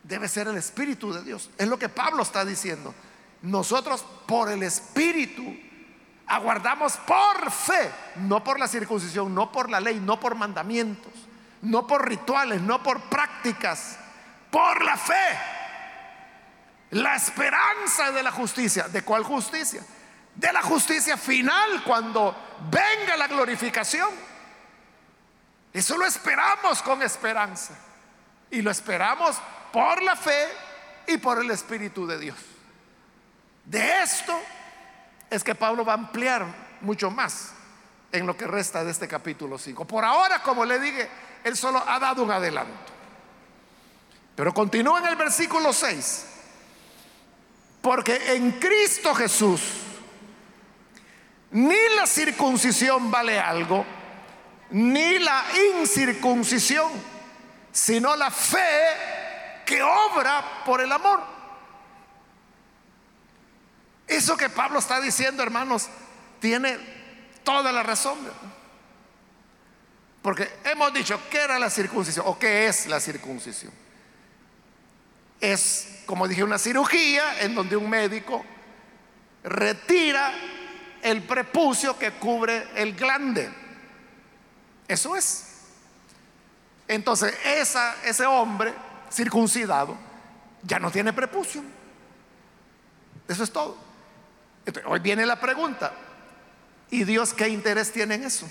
[0.08, 1.50] debe ser el Espíritu de Dios.
[1.58, 2.94] Es lo que Pablo está diciendo.
[3.42, 5.44] nosotros por el Espíritu
[6.26, 11.14] aguardamos por fe, no por la circuncisión, no por la ley, no por mandamientos,
[11.62, 13.98] no por rituales, no por prácticas,
[14.50, 15.14] por la fe.
[16.92, 18.88] La esperanza de la justicia.
[18.88, 19.82] ¿De cuál justicia?
[20.38, 22.36] De la justicia final cuando
[22.70, 24.10] venga la glorificación.
[25.74, 27.74] Eso lo esperamos con esperanza.
[28.52, 29.36] Y lo esperamos
[29.74, 30.48] por la fe
[31.08, 32.38] y por el Espíritu de Dios.
[33.66, 34.40] De esto
[35.30, 36.46] es que Pablo va a ampliar
[36.82, 37.54] mucho más
[38.12, 39.86] en lo que resta de este capítulo 5.
[39.86, 41.10] Por ahora, como le dije,
[41.44, 42.94] él solo ha dado un adelanto.
[44.36, 46.26] Pero continúa en el versículo 6.
[47.82, 49.87] Porque en Cristo Jesús
[51.52, 53.86] ni la circuncisión vale algo,
[54.72, 55.46] ni la
[55.76, 56.92] incircuncisión,
[57.72, 61.22] sino la fe que obra por el amor.
[64.08, 65.90] Eso que Pablo está diciendo, hermanos,
[66.40, 66.78] tiene
[67.44, 68.18] toda la razón.
[70.22, 72.26] Porque hemos dicho, ¿qué era la circuncisión?
[72.28, 73.72] ¿O qué es la circuncisión?
[75.40, 78.44] Es, como dije, una cirugía en donde un médico
[79.44, 80.34] retira
[81.08, 83.50] el prepucio que cubre el glande.
[84.88, 85.46] Eso es.
[86.88, 88.74] Entonces, esa, ese hombre
[89.10, 89.98] circuncidado
[90.64, 91.64] ya no tiene prepucio.
[93.28, 93.78] Eso es todo.
[94.86, 95.94] hoy viene la pregunta,
[96.92, 98.50] ¿y Dios qué interés tiene en eso?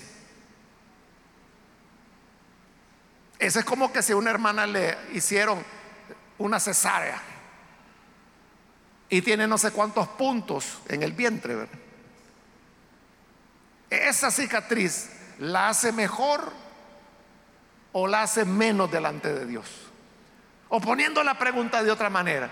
[3.37, 5.63] Eso es como que si una hermana le hicieron
[6.39, 7.21] una cesárea
[9.09, 11.86] y tiene no sé cuántos puntos en el vientre, ¿verdad?
[13.89, 15.09] Esa cicatriz
[15.39, 16.51] la hace mejor
[17.93, 19.67] o la hace menos delante de Dios.
[20.69, 22.49] O poniendo la pregunta de otra manera,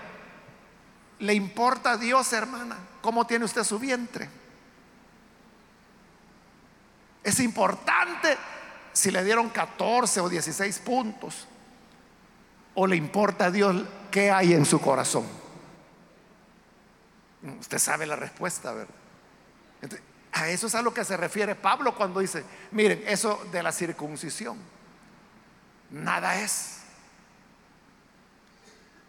[1.18, 4.28] ¿le importa a Dios, hermana, cómo tiene usted su vientre?
[7.22, 8.36] Es importante
[8.92, 11.46] si le dieron 14 o 16 puntos
[12.74, 15.26] o le importa a Dios qué hay en su corazón?
[17.60, 18.94] Usted sabe la respuesta, ¿verdad?
[20.36, 23.72] A eso es a lo que se refiere Pablo cuando dice, miren, eso de la
[23.72, 24.58] circuncisión,
[25.90, 26.82] nada es.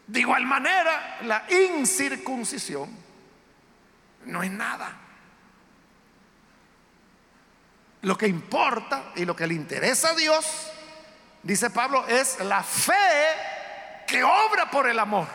[0.07, 2.89] De igual manera, la incircuncisión
[4.25, 4.95] no es nada.
[8.03, 10.71] Lo que importa y lo que le interesa a Dios,
[11.43, 12.93] dice Pablo, es la fe
[14.07, 15.27] que obra por el amor.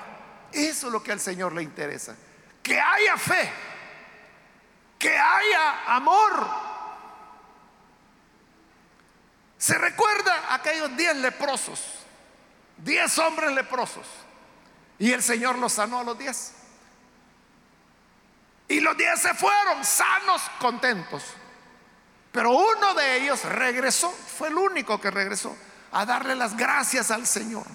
[0.52, 2.16] Eso es lo que al Señor le interesa.
[2.62, 3.50] Que haya fe,
[5.02, 6.48] que haya amor.
[9.58, 11.80] Se recuerda aquellos diez leprosos,
[12.76, 14.06] diez hombres leprosos,
[15.00, 16.54] y el Señor los sanó a los diez.
[18.68, 21.24] Y los diez se fueron sanos, contentos.
[22.30, 25.56] Pero uno de ellos regresó, fue el único que regresó,
[25.90, 27.66] a darle las gracias al Señor.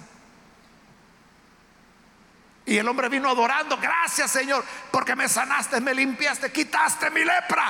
[2.68, 7.64] Y el hombre vino adorando, gracias Señor, porque me sanaste, me limpiaste, quitaste mi lepra.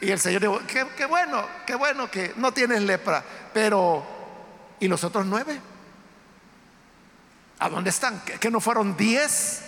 [0.00, 0.60] Y el Señor dijo,
[0.96, 4.06] qué, bueno, qué bueno que no tienes lepra, pero
[4.78, 5.60] ¿y los otros nueve?
[7.58, 8.20] ¿A dónde están?
[8.20, 9.62] ¿Que, no fueron diez?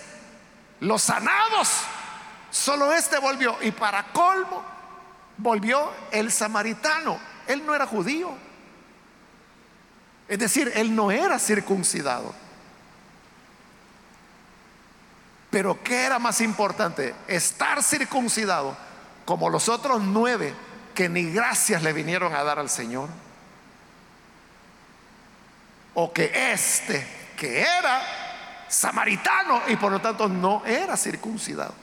[0.78, 1.68] Los sanados.
[2.52, 3.56] Solo este volvió.
[3.62, 4.62] Y para colmo,
[5.36, 7.18] volvió el samaritano.
[7.48, 8.36] Él no era judío.
[10.28, 12.32] Es decir, él no era circuncidado.
[15.58, 17.16] Pero ¿qué era más importante?
[17.26, 18.76] Estar circuncidado
[19.24, 20.54] como los otros nueve
[20.94, 23.08] que ni gracias le vinieron a dar al Señor.
[25.94, 27.04] O que este,
[27.36, 28.00] que era
[28.68, 31.74] samaritano y por lo tanto no era circuncidado.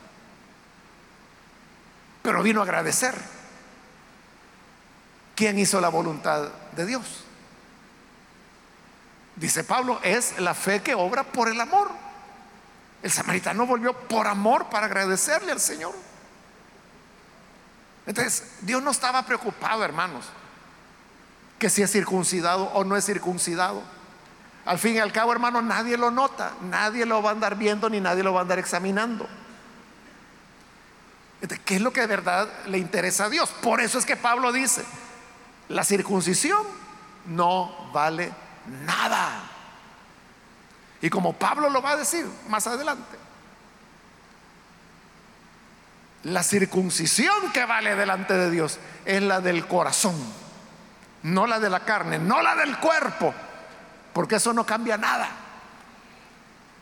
[2.21, 3.13] Pero vino a agradecer.
[5.35, 6.47] ¿Quién hizo la voluntad
[6.77, 7.25] de Dios?
[9.35, 12.04] Dice Pablo, es la fe que obra por el amor.
[13.05, 15.93] El samaritano volvió por amor para agradecerle al Señor.
[18.07, 20.25] Entonces, Dios no estaba preocupado, hermanos,
[21.59, 23.83] que si es circuncidado o no es circuncidado.
[24.65, 27.91] Al fin y al cabo, hermano, nadie lo nota, nadie lo va a andar viendo
[27.91, 29.29] ni nadie lo va a andar examinando.
[31.63, 33.51] ¿Qué es lo que de verdad le interesa a Dios?
[33.61, 34.83] Por eso es que Pablo dice,
[35.69, 36.65] la circuncisión
[37.27, 38.31] no vale
[38.83, 39.51] nada.
[41.05, 43.15] Y como Pablo lo va a decir más adelante,
[46.23, 50.15] la circuncisión que vale delante de Dios es la del corazón,
[51.21, 53.35] no la de la carne, no la del cuerpo,
[54.13, 55.29] porque eso no cambia nada.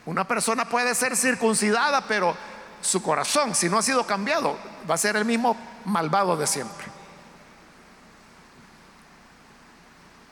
[0.06, 2.34] Una persona puede ser circuncidada, pero
[2.80, 4.58] su corazón, si no ha sido cambiado,
[4.90, 6.86] va a ser el mismo malvado de siempre.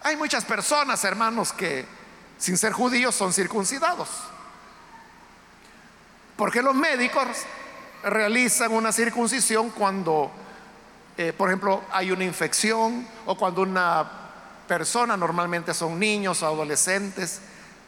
[0.04, 1.86] Hay muchas personas, hermanos, que
[2.42, 4.10] sin ser judíos son circuncidados.
[6.36, 7.28] Porque los médicos
[8.04, 10.32] realizan una circuncisión cuando,
[11.18, 14.10] eh, por ejemplo, hay una infección o cuando una
[14.68, 17.42] persona, normalmente son niños o adolescentes,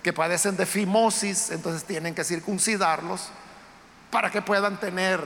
[0.03, 3.29] que padecen de fimosis, entonces tienen que circuncidarlos
[4.11, 5.19] para que puedan tener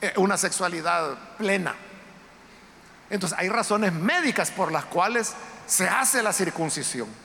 [0.00, 1.74] eh, una sexualidad plena.
[3.10, 5.34] Entonces hay razones médicas por las cuales
[5.66, 7.23] se hace la circuncisión.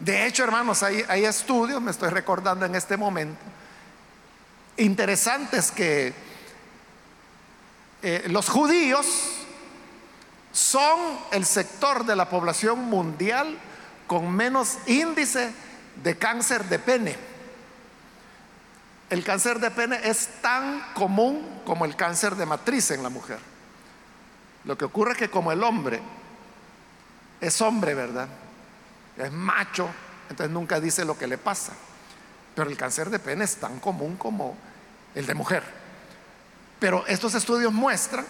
[0.00, 3.40] De hecho, hermanos, hay, estudios, me estoy recordando en este momento,
[4.76, 6.12] interesantes que
[8.02, 9.06] eh, los judíos
[10.52, 11.00] son
[11.32, 13.58] el sector de la población mundial
[14.06, 15.52] con menos índice
[16.02, 17.16] de cáncer de pene.
[19.10, 23.38] El cáncer de pene es tan común como el cáncer de matriz en la mujer.
[24.64, 26.00] Lo que ocurre es que como el hombre
[27.40, 28.28] es hombre, ¿verdad?
[29.16, 29.88] Es macho,
[30.28, 31.72] entonces nunca dice lo que le pasa.
[32.54, 34.56] Pero el cáncer de pene es tan común como
[35.14, 35.62] el de mujer.
[36.78, 38.26] Pero estos estudios muestran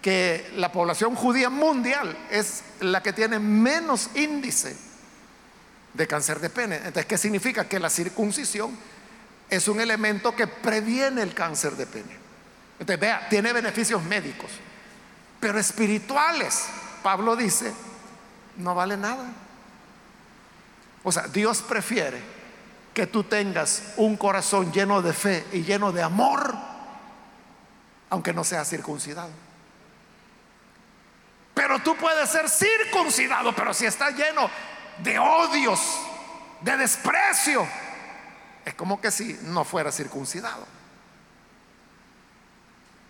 [0.00, 4.76] que la población judía mundial es la que tiene menos índice
[5.94, 6.76] de cáncer de pene.
[6.76, 7.66] Entonces, ¿qué significa?
[7.68, 8.76] Que la circuncisión
[9.48, 12.16] es un elemento que previene el cáncer de pene.
[12.78, 14.50] Entonces, vea, tiene beneficios médicos,
[15.40, 16.66] pero espirituales,
[17.02, 17.72] Pablo dice,
[18.56, 19.24] no vale nada.
[21.04, 22.20] O sea, Dios prefiere
[22.94, 26.54] que tú tengas un corazón lleno de fe y lleno de amor,
[28.08, 29.30] aunque no sea circuncidado.
[31.52, 34.50] Pero tú puedes ser circuncidado, pero si estás lleno
[34.98, 35.80] de odios,
[36.62, 37.66] de desprecio,
[38.64, 40.66] es como que si no fuera circuncidado.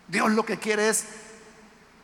[0.08, 1.06] Dios lo que quiere es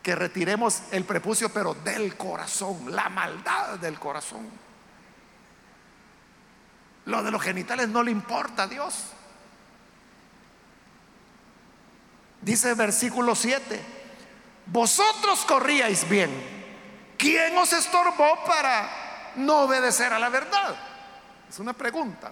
[0.01, 4.70] que retiremos el prepucio, pero del corazón, la maldad del corazón.
[7.05, 9.11] Lo de los genitales no le importa a Dios.
[12.41, 13.79] Dice versículo 7,
[14.67, 16.31] vosotros corríais bien.
[17.17, 20.75] ¿Quién os estorbó para no obedecer a la verdad?
[21.47, 22.31] Es una pregunta.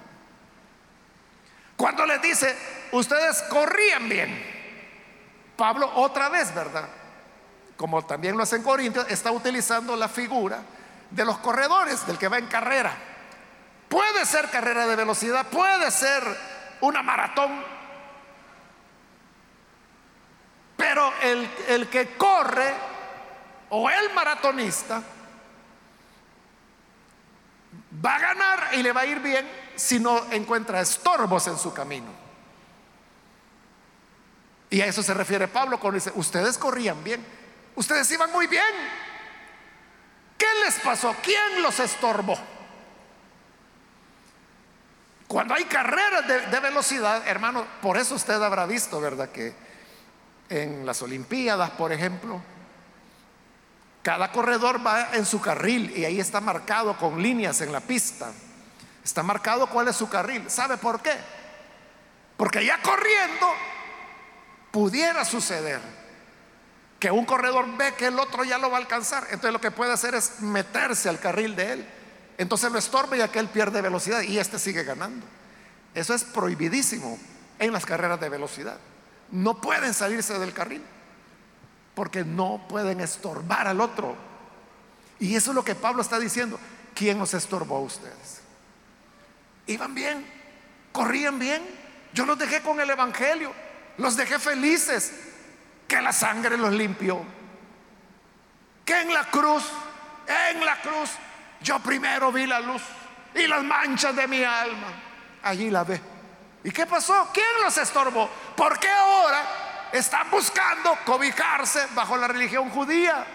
[1.75, 2.57] Cuando les dice,
[2.91, 4.59] ustedes corrían bien.
[5.55, 6.89] Pablo otra vez, ¿verdad?
[7.77, 10.61] Como también lo hace en Corintios, está utilizando la figura
[11.09, 13.08] de los corredores, del que va en carrera.
[13.89, 16.23] Puede ser carrera de velocidad, puede ser
[16.81, 17.63] una maratón,
[20.77, 22.71] pero el, el que corre
[23.71, 25.01] o el maratonista
[28.05, 31.73] va a ganar y le va a ir bien si no encuentra estorbos en su
[31.73, 32.11] camino.
[34.69, 37.25] Y a eso se refiere Pablo cuando dice, ustedes corrían bien,
[37.75, 38.63] ustedes iban muy bien.
[40.37, 41.15] ¿Qué les pasó?
[41.23, 42.37] ¿Quién los estorbó?
[45.29, 49.29] Cuando hay carreras de, velocidad, hermano, por eso usted habrá visto, ¿verdad?
[49.29, 49.53] Que
[50.49, 52.41] en las Olimpiadas, por ejemplo,
[54.01, 58.31] cada corredor va en su carril y ahí está marcado con líneas en la pista.
[59.03, 60.49] Está marcado cuál es su carril.
[60.49, 61.13] ¿Sabe por qué?
[62.35, 63.53] Porque ya corriendo
[64.71, 65.79] pudiera suceder
[66.99, 69.25] que un corredor ve que el otro ya lo va a alcanzar.
[69.25, 71.98] Entonces lo que puede hacer es meterse al carril de él
[72.39, 75.25] entonces lo estorba y aquel pierde velocidad y este sigue ganando.
[75.93, 77.19] Eso es prohibidísimo
[77.59, 78.77] en las carreras de velocidad.
[79.29, 80.81] No pueden salirse del carril
[81.95, 84.15] porque no pueden estorbar al otro.
[85.19, 86.57] Y eso es lo que Pablo está diciendo.
[86.95, 88.39] ¿Quién nos estorbó a ustedes?
[89.67, 90.25] Iban bien,
[90.93, 91.61] corrían bien.
[92.13, 93.51] Yo los dejé con el Evangelio,
[93.97, 95.11] los dejé felices,
[95.89, 97.21] que la sangre los limpió,
[98.85, 99.65] que en la cruz,
[100.53, 101.09] en la cruz
[101.61, 102.81] yo primero vi la luz
[103.33, 104.87] y las manchas de mi alma.
[105.43, 106.01] Allí la ve.
[106.63, 107.29] ¿Y qué pasó?
[107.33, 108.29] ¿Quién los estorbó?
[108.55, 113.25] ¿Por qué ahora están buscando cobijarse bajo la religión judía?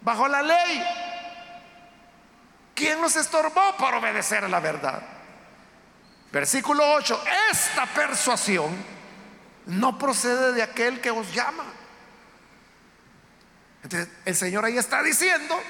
[0.00, 0.84] Bajo la ley.
[2.74, 5.02] ¿Quién los estorbó por obedecer a la verdad?
[6.32, 7.24] Versículo 8.
[7.52, 8.74] Esta persuasión
[9.66, 11.64] no procede de aquel que os llama.
[13.82, 15.60] Entonces, el Señor ahí está diciendo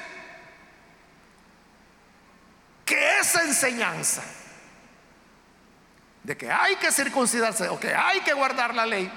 [2.85, 4.23] que esa enseñanza
[6.23, 9.11] de que hay que circuncidarse o que hay que guardar la ley,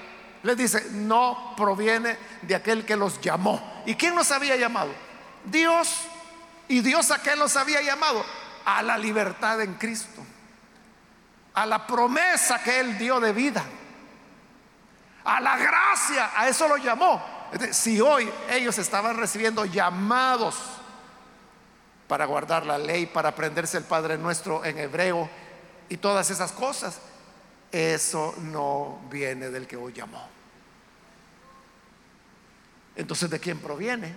[0.44, 3.84] les dice, no proviene de aquel que los llamó.
[3.86, 4.94] ¿Y quién los había llamado?
[5.46, 6.06] Dios.
[6.68, 8.26] ¿Y Dios a qué los había llamado?
[8.66, 10.24] A la libertad en Cristo.
[11.58, 13.64] a la promesa que Él dio de vida,
[15.24, 17.50] a la gracia, a eso lo llamó.
[17.72, 20.56] Si hoy ellos estaban recibiendo llamados
[22.08, 25.30] para guardar la ley, para aprenderse el Padre Nuestro en hebreo
[25.90, 27.00] y todas esas cosas,
[27.72, 30.28] eso no viene del que hoy llamó.
[32.96, 34.16] Entonces, ¿de quién proviene?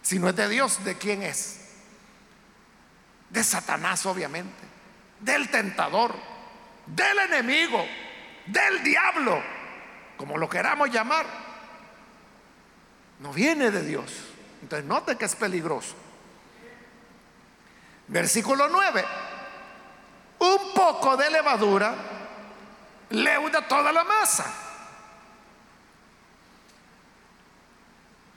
[0.00, 1.60] Si no es de Dios, ¿de quién es?
[3.30, 4.64] De Satanás, obviamente,
[5.20, 6.14] del tentador,
[6.86, 7.84] del enemigo,
[8.46, 9.42] del diablo,
[10.16, 11.26] como lo queramos llamar.
[13.20, 14.12] No viene de Dios.
[14.62, 15.94] Entonces, note que es peligroso.
[18.12, 19.04] Versículo 9.
[20.40, 21.94] Un poco de levadura
[23.08, 24.52] leuda toda la masa.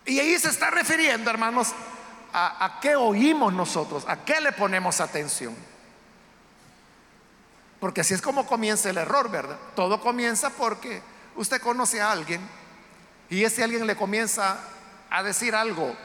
[0.05, 1.73] Y ahí se está refiriendo, hermanos,
[2.31, 5.53] a, qué oímos nosotros, a qué le ponemos atención.
[7.79, 9.57] Porque así es como comienza el error, ¿verdad?
[9.75, 11.01] Todo comienza porque
[11.35, 12.41] usted conoce a alguien
[13.29, 14.57] y ese alguien le comienza
[15.09, 15.95] a decir algo,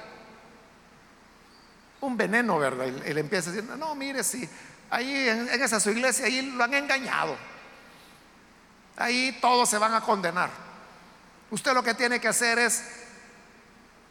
[2.00, 2.86] un veneno, ¿verdad?
[2.86, 4.48] Y, le empieza a decir, no, mire, si
[4.90, 7.36] ahí en, en esa su iglesia, ahí lo han engañado.
[8.96, 10.50] Ahí todos se van a condenar.
[11.50, 12.84] Usted lo que tiene que hacer es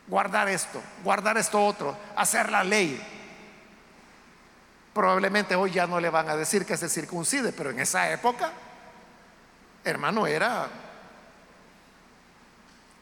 [0.08, 3.02] guardar esto, guardar esto otro, hacer la ley.
[4.94, 8.52] Probablemente hoy ya no le van a decir que se circuncide, pero en esa época,
[9.84, 10.68] hermano, era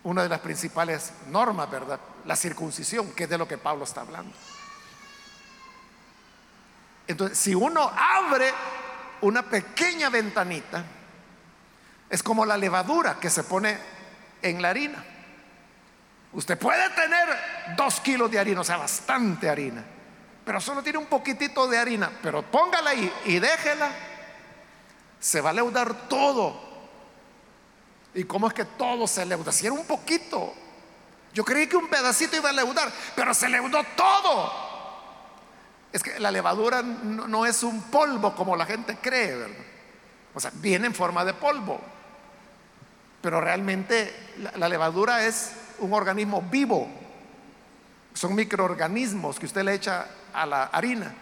[0.03, 1.99] una de las principales normas, ¿verdad?
[2.25, 4.35] La circuncisión, que es de lo que Pablo está hablando.
[7.08, 8.53] Entonces, si uno abre
[9.22, 10.84] una pequeña ventanita,
[12.10, 13.78] es como la levadura que se pone
[14.41, 15.03] en la harina.
[16.34, 17.28] Usted puede tener
[17.76, 19.84] dos kilos de harina, o sea, bastante harina,
[20.45, 23.89] pero solo tiene un poquitito de harina, pero póngala ahí y déjela,
[25.20, 26.68] se va a leudar todo.
[28.14, 29.51] ¿Y cómo es que todo se leuda?
[29.51, 30.53] Si era un poquito,
[31.34, 34.66] yo creí que un pedacito iba a leudar, pero se leudó todo.
[35.91, 39.57] Es que la levadura no, es un polvo como la gente cree, ¿verdad?
[40.33, 41.79] O sea, viene en forma de polvo,
[43.21, 44.13] pero realmente
[44.55, 46.88] la levadura es un organismo vivo.
[48.13, 51.13] Son microorganismos que usted le echa a la harina.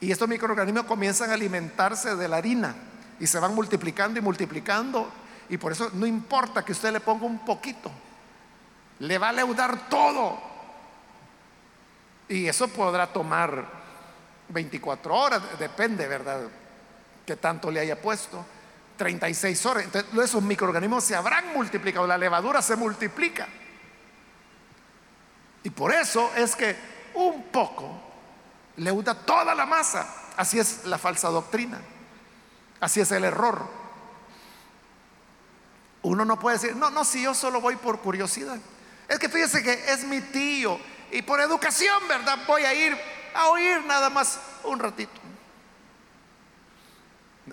[0.00, 2.74] Y estos microorganismos comienzan a alimentarse de la harina
[3.18, 5.10] y se van multiplicando y multiplicando.
[5.48, 7.90] Y por eso no importa que usted le ponga un poquito,
[8.98, 10.38] le va a leudar todo.
[12.28, 13.85] Y eso podrá tomar
[14.48, 16.42] 24 horas, depende, ¿verdad?
[17.24, 18.44] Que tanto le haya puesto.
[18.96, 19.84] 36 horas.
[19.84, 23.46] Entonces, esos microorganismos se habrán multiplicado, la levadura se multiplica.
[25.62, 26.76] Y por eso es que
[27.14, 28.00] un poco
[28.76, 30.06] leuda toda la masa.
[30.36, 31.80] Así es la falsa doctrina.
[32.80, 33.66] Así es el error.
[36.02, 38.58] Uno no puede decir, no, no, si yo solo voy por curiosidad.
[39.08, 40.78] Es que fíjese que es mi tío
[41.10, 42.38] y por educación, ¿verdad?
[42.46, 42.96] Voy a ir
[43.36, 45.12] a oír nada más un ratito.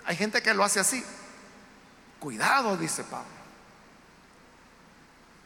[0.05, 1.03] Hay gente que lo hace así.
[2.19, 3.27] Cuidado, dice Pablo.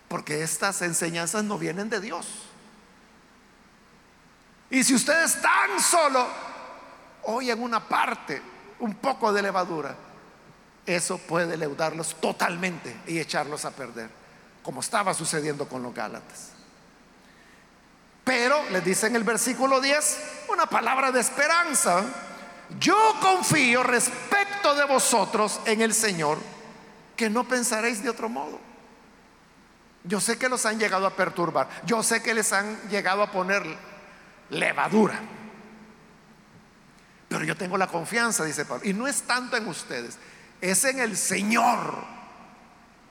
[0.08, 2.28] Porque estas enseñanzas no vienen de Dios.
[4.70, 6.28] Y si ustedes tan solo
[7.24, 8.42] oyen una parte,
[8.80, 9.96] un poco de levadura,
[10.86, 14.10] eso puede leudarlos totalmente y echarlos a perder,
[14.64, 16.57] como estaba sucediendo con los Gálatas.
[18.28, 20.18] Pero les dice en el versículo 10
[20.50, 22.04] una palabra de esperanza.
[22.78, 26.38] Yo confío respecto de vosotros en el Señor,
[27.16, 28.60] que no pensaréis de otro modo.
[30.04, 33.32] Yo sé que los han llegado a perturbar, yo sé que les han llegado a
[33.32, 33.64] poner
[34.50, 35.22] levadura.
[37.30, 38.86] Pero yo tengo la confianza, dice Pablo.
[38.86, 40.18] Y no es tanto en ustedes,
[40.60, 41.96] es en el Señor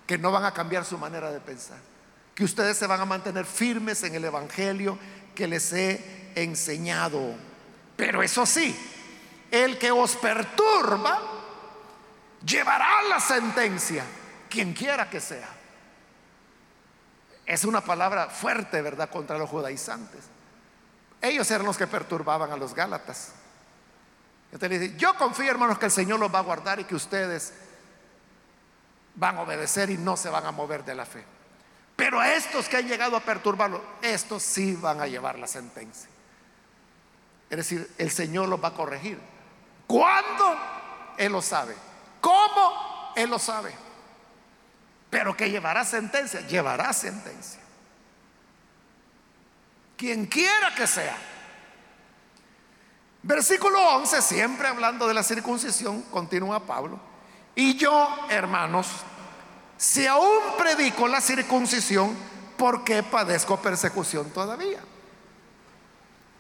[0.07, 1.96] que no van a cambiar su manera de pensar.
[2.37, 4.97] Que ustedes se van a mantener firmes en el Evangelio
[5.34, 7.34] que les he enseñado.
[7.97, 8.76] Pero eso sí,
[9.51, 11.18] el que os perturba
[12.45, 14.05] llevará la sentencia,
[14.49, 15.49] quien quiera que sea.
[17.47, 20.24] Es una palabra fuerte, ¿verdad?, contra los judaizantes.
[21.22, 23.32] Ellos eran los que perturbaban a los Gálatas.
[24.97, 27.53] Yo confío hermanos que el Señor los va a guardar y que ustedes
[29.14, 31.24] van a obedecer y no se van a mover de la fe.
[31.97, 36.09] Pero a estos que han llegado a perturbarlo, estos sí van a llevar la sentencia.
[37.49, 39.19] Es decir, el Señor los va a corregir.
[39.87, 40.57] ¿Cuándo?
[41.17, 41.75] Él lo sabe.
[42.21, 43.13] ¿Cómo?
[43.17, 43.73] Él lo sabe.
[45.09, 47.67] Pero que llevará sentencia, llevará sentencia
[49.97, 51.17] quien quiera que sea.
[53.23, 57.01] Versículo 11, siempre hablando de la circuncisión, continúa Pablo.
[57.55, 58.89] Y yo, hermanos,
[59.77, 62.16] si aún predico la circuncisión,
[62.57, 64.81] ¿por qué padezco persecución todavía?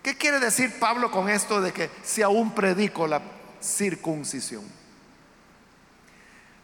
[0.02, 3.20] ¿Qué quiere decir Pablo con esto de que si aún predico la
[3.60, 4.64] circuncisión?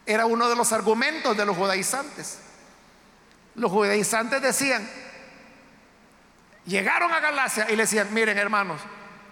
[0.07, 2.39] Era uno de los argumentos de los judaizantes.
[3.55, 4.89] Los judaizantes decían,
[6.65, 8.81] llegaron a Galacia y le decían, miren hermanos,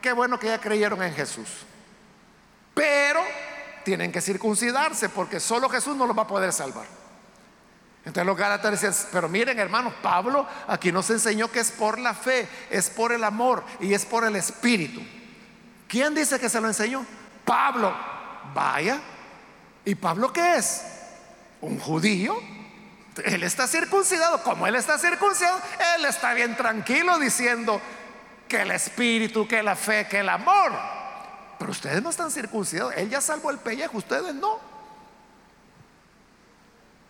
[0.03, 1.49] qué bueno que ya creyeron en Jesús.
[2.75, 3.21] Pero
[3.85, 7.00] tienen que circuncidarse porque solo Jesús no los va a poder salvar.
[8.05, 12.15] Entonces los Gálatas decían, pero miren hermanos, Pablo aquí nos enseñó que es por la
[12.15, 15.03] fe, es por el amor y es por el espíritu.
[15.87, 17.05] ¿Quién dice que se lo enseñó?
[17.45, 17.95] Pablo.
[18.55, 19.01] Vaya.
[19.85, 20.83] ¿Y Pablo qué es?
[21.61, 22.37] Un judío.
[23.25, 24.43] Él está circuncidado.
[24.43, 25.61] Como él está circuncidado,
[25.97, 27.81] él está bien tranquilo diciendo,
[28.51, 30.73] que el espíritu, que la fe, que el amor.
[31.59, 32.93] Pero ustedes no están circuncidados.
[32.97, 34.59] Él ya salvó el pellejo, ustedes no.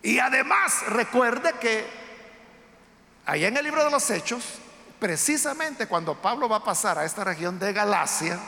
[0.02, 1.86] Y además recuerde que
[3.26, 4.58] allá en el libro de los Hechos,
[4.98, 8.38] precisamente cuando Pablo va a pasar a esta región de Galacia,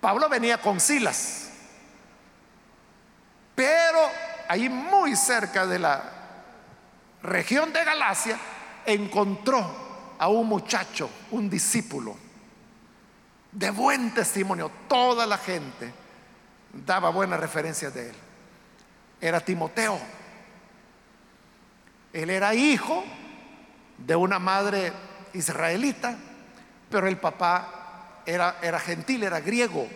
[0.00, 1.50] Pablo venía con Silas.
[3.54, 3.98] Pero
[4.48, 6.02] ahí muy cerca de la
[7.22, 8.38] región de Galacia
[8.86, 12.16] encontró a un muchacho, un discípulo,
[13.52, 14.70] de buen testimonio.
[14.88, 15.92] Toda la gente
[16.72, 18.16] daba buenas referencias de él.
[19.20, 19.98] Era Timoteo.
[22.12, 23.04] Él era hijo
[23.98, 24.92] de una madre
[25.32, 26.16] israelita,
[26.90, 29.88] pero el papá era, era gentil, era griego.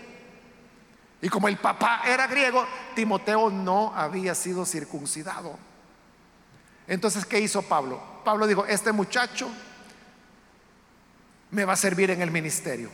[1.21, 5.59] Y como el papá era griego, Timoteo no había sido circuncidado.
[6.87, 8.01] Entonces, ¿qué hizo Pablo?
[8.25, 9.51] Pablo dijo, este muchacho
[11.51, 12.91] me va a servir en el ministerio.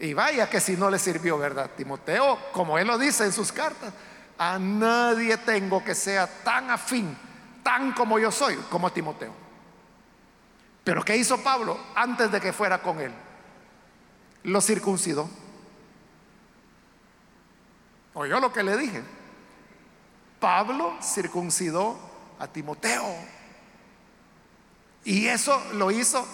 [0.00, 1.70] Y vaya que si no le sirvió, ¿verdad?
[1.76, 3.92] Timoteo, como él lo dice en sus cartas,
[4.38, 7.16] a nadie tengo que sea tan afín,
[7.62, 9.32] tan como yo soy, como Timoteo.
[10.82, 13.12] Pero ¿qué hizo Pablo antes de que fuera con él?
[14.44, 15.28] Lo circuncidó.
[18.12, 19.02] Oyó lo que le dije.
[20.38, 21.98] Pablo circuncidó
[22.38, 23.04] a Timoteo.
[25.04, 26.26] Y eso lo hizo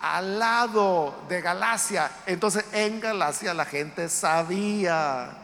[0.00, 2.10] al lado de Galacia.
[2.26, 5.36] Entonces en Galacia la gente sabía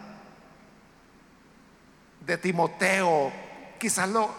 [2.25, 3.33] de Timoteo.
[3.79, 4.31] Quizás lo,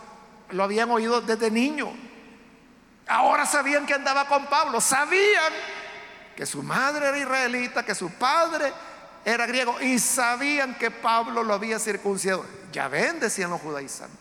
[0.50, 1.92] lo habían oído desde niño.
[3.08, 4.80] Ahora sabían que andaba con Pablo.
[4.82, 5.54] Sabían
[6.36, 8.72] que su madre era israelita, que su padre
[9.26, 9.80] era griego.
[9.82, 12.46] Y sabían que Pablo lo había circuncidado.
[12.72, 14.20] Ya ven, decían los judaizantes.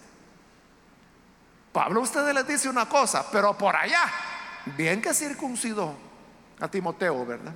[1.73, 4.05] Pablo ustedes les dice una cosa, pero por allá
[4.77, 5.95] bien que circuncidó
[6.61, 7.55] a Timoteo, ¿verdad?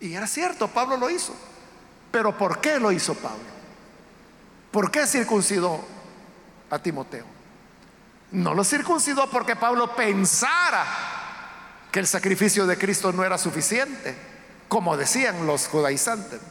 [0.00, 1.34] Y era cierto, Pablo lo hizo.
[2.10, 3.55] Pero ¿por qué lo hizo Pablo?
[4.76, 5.82] ¿Por qué circuncidó
[6.68, 7.24] a Timoteo?
[8.32, 10.84] No lo circuncidó porque Pablo pensara
[11.90, 14.14] que el sacrificio de Cristo no era suficiente,
[14.68, 16.42] como decían los judaizantes.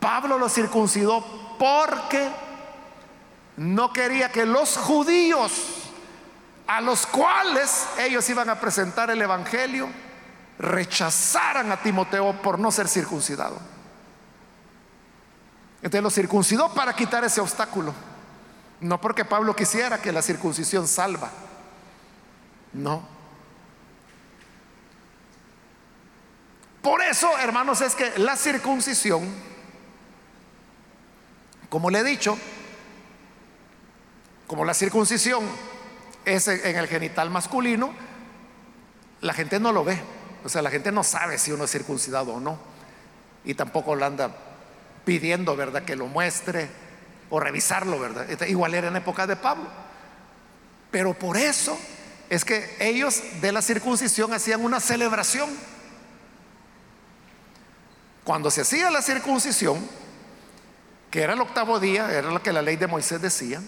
[0.00, 1.24] Pablo lo circuncidó
[1.58, 2.28] porque
[3.56, 5.52] no quería que los judíos
[6.66, 9.88] a los cuales ellos iban a presentar el Evangelio,
[10.58, 13.56] rechazaran a Timoteo por no ser circuncidado.
[15.84, 17.92] Entonces lo circuncidó para quitar ese obstáculo.
[18.80, 21.30] No porque Pablo quisiera que la circuncisión salva.
[22.72, 23.06] No.
[26.80, 29.30] Por eso, hermanos, es que la circuncisión,
[31.68, 32.38] como le he dicho,
[34.46, 35.44] como la circuncisión
[36.24, 37.92] es en el genital masculino,
[39.20, 40.00] la gente no lo ve.
[40.44, 42.58] O sea, la gente no sabe si uno es circuncidado o no.
[43.44, 44.34] Y tampoco lo anda
[45.04, 45.84] pidiendo, ¿verdad?
[45.84, 46.68] Que lo muestre
[47.30, 48.28] o revisarlo, ¿verdad?
[48.46, 49.68] Igual era en época de Pablo.
[50.90, 51.78] Pero por eso
[52.30, 55.50] es que ellos de la circuncisión hacían una celebración.
[58.22, 59.78] Cuando se hacía la circuncisión,
[61.10, 63.60] que era el octavo día, era lo que la ley de Moisés decía,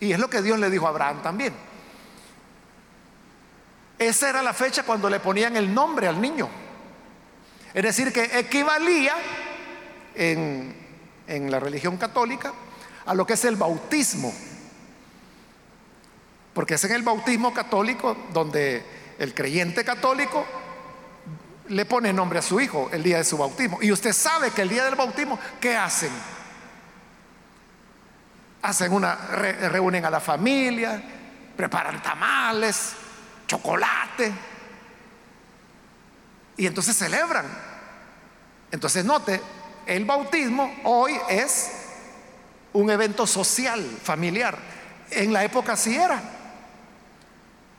[0.00, 1.54] y es lo que Dios le dijo a Abraham también.
[3.98, 6.48] Esa era la fecha cuando le ponían el nombre al niño.
[7.72, 9.14] Es decir, que equivalía
[10.14, 10.82] en,
[11.50, 12.52] la religión católica
[13.06, 14.32] a lo que es el bautismo.
[16.52, 18.84] Porque es en el bautismo católico donde
[19.18, 20.44] el creyente católico
[21.68, 23.78] le pone nombre a su hijo el día de su bautismo.
[23.80, 26.10] Y usted sabe que el día del bautismo, ¿qué hacen?
[28.64, 31.02] hacen una, reúnen a la familia,
[31.54, 32.92] preparan tamales,
[33.46, 34.32] chocolate,
[36.56, 37.46] y entonces celebran
[38.70, 39.40] Entonces note,
[39.86, 41.72] el bautismo hoy es
[42.72, 44.58] un evento social, familiar.
[45.10, 46.22] En la época sí era.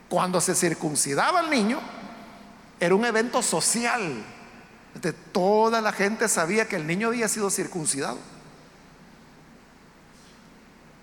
[0.09, 1.79] Cuando se circuncidaba al niño,
[2.79, 4.23] era un evento social.
[5.31, 8.17] toda la gente sabía que el niño había sido circuncidado.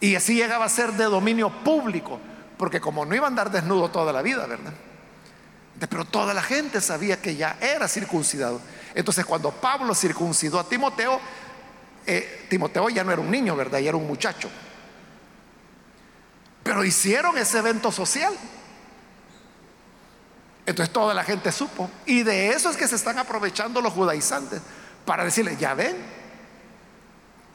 [0.01, 2.19] Y así llegaba a ser de dominio público,
[2.57, 4.73] porque como no iba a andar desnudo toda la vida, ¿verdad?
[5.79, 8.61] Pero toda la gente sabía que ya era circuncidado.
[8.95, 11.21] Entonces cuando Pablo circuncidó a Timoteo,
[12.07, 13.79] eh, Timoteo ya no era un niño, ¿verdad?
[13.79, 14.49] Ya era un muchacho.
[16.63, 18.33] Pero hicieron ese evento social.
[20.65, 21.91] Entonces toda la gente supo.
[22.07, 24.61] Y de eso es que se están aprovechando los judaizantes
[25.05, 25.97] para decirle, ya ven,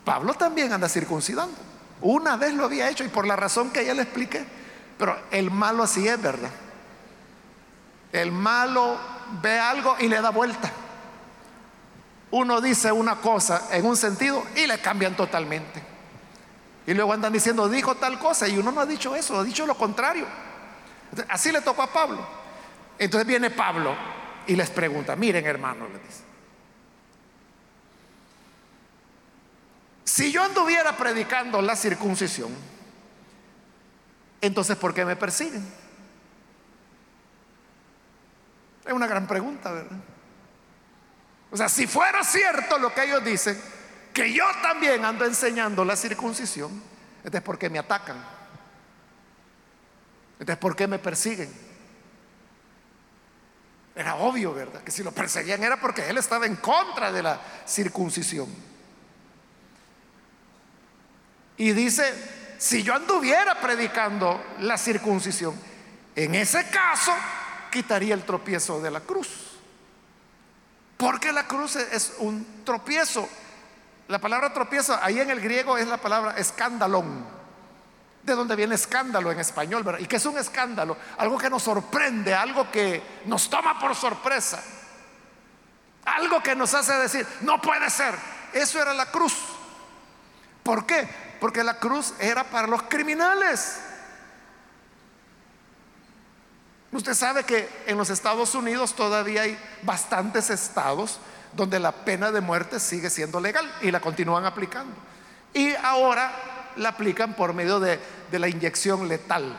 [0.04, 1.56] Pablo también anda circuncidando.
[2.02, 4.46] Una vez lo había hecho y por la razón que ya le expliqué.
[4.98, 6.50] Pero el malo así es, ¿verdad?
[8.12, 8.98] El malo
[9.42, 10.72] ve algo y le da vuelta.
[12.32, 15.82] Uno dice una cosa en un sentido y le cambian totalmente.
[16.86, 19.66] Y luego andan diciendo, dijo tal cosa y uno no ha dicho eso, ha dicho
[19.66, 20.26] lo contrario.
[21.30, 22.26] Así le tocó a Pablo.
[22.98, 23.96] Entonces viene Pablo
[24.48, 26.24] y les pregunta, miren hermano, le dice,
[30.04, 32.52] si yo anduviera predicando la circuncisión,
[34.42, 35.64] entonces ¿por qué me persiguen?
[38.88, 39.98] Es una gran pregunta, ¿verdad?
[41.52, 43.60] O sea, si fuera cierto lo que ellos dicen,
[44.14, 46.82] que yo también ando enseñando la circuncisión,
[47.18, 48.18] entonces ¿por qué me atacan?
[50.40, 51.52] Entonces ¿por qué me persiguen?
[53.96, 54.84] Era obvio, ¿verdad?
[54.84, 58.48] Que si lo perseguían era porque él estaba en contra de la circuncisión.
[61.58, 62.14] Y dice,
[62.60, 65.56] si yo anduviera predicando la circuncisión,
[66.16, 67.12] en ese caso
[67.78, 69.30] quitaría el tropiezo de la cruz.
[70.98, 73.30] Porque la cruz es un tropiezo.
[74.08, 77.24] La palabra tropiezo ahí en el griego es la palabra escandalón.
[78.24, 79.86] De donde viene escándalo en español.
[80.00, 80.98] ¿Y que es un escándalo?
[81.20, 84.60] Algo que nos sorprende, algo que nos toma por sorpresa.
[86.06, 88.16] Algo que nos hace decir, no puede ser.
[88.54, 89.36] Eso era la cruz.
[90.64, 91.08] ¿Por qué?
[91.40, 93.82] Porque la cruz era para los criminales.
[96.92, 101.20] Usted sabe que en los Estados Unidos todavía hay bastantes estados
[101.54, 104.94] donde la pena de muerte sigue siendo legal y la continúan aplicando.
[105.54, 106.32] Y ahora
[106.78, 108.00] la aplican por medio de,
[108.32, 109.58] la inyección letal.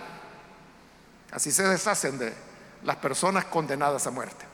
[1.31, 2.33] Así se deshacen de
[2.85, 4.47] las personas condenadas a muerte.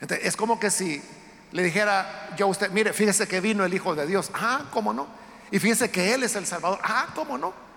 [0.00, 1.02] es como que si
[1.50, 4.30] le dijera yo a usted, mire, fíjese que vino el Hijo de Dios.
[4.34, 5.08] Ah, ¿cómo no?
[5.50, 6.78] Y fíjese que Él es el Salvador.
[6.82, 7.67] Ah, ¿cómo no?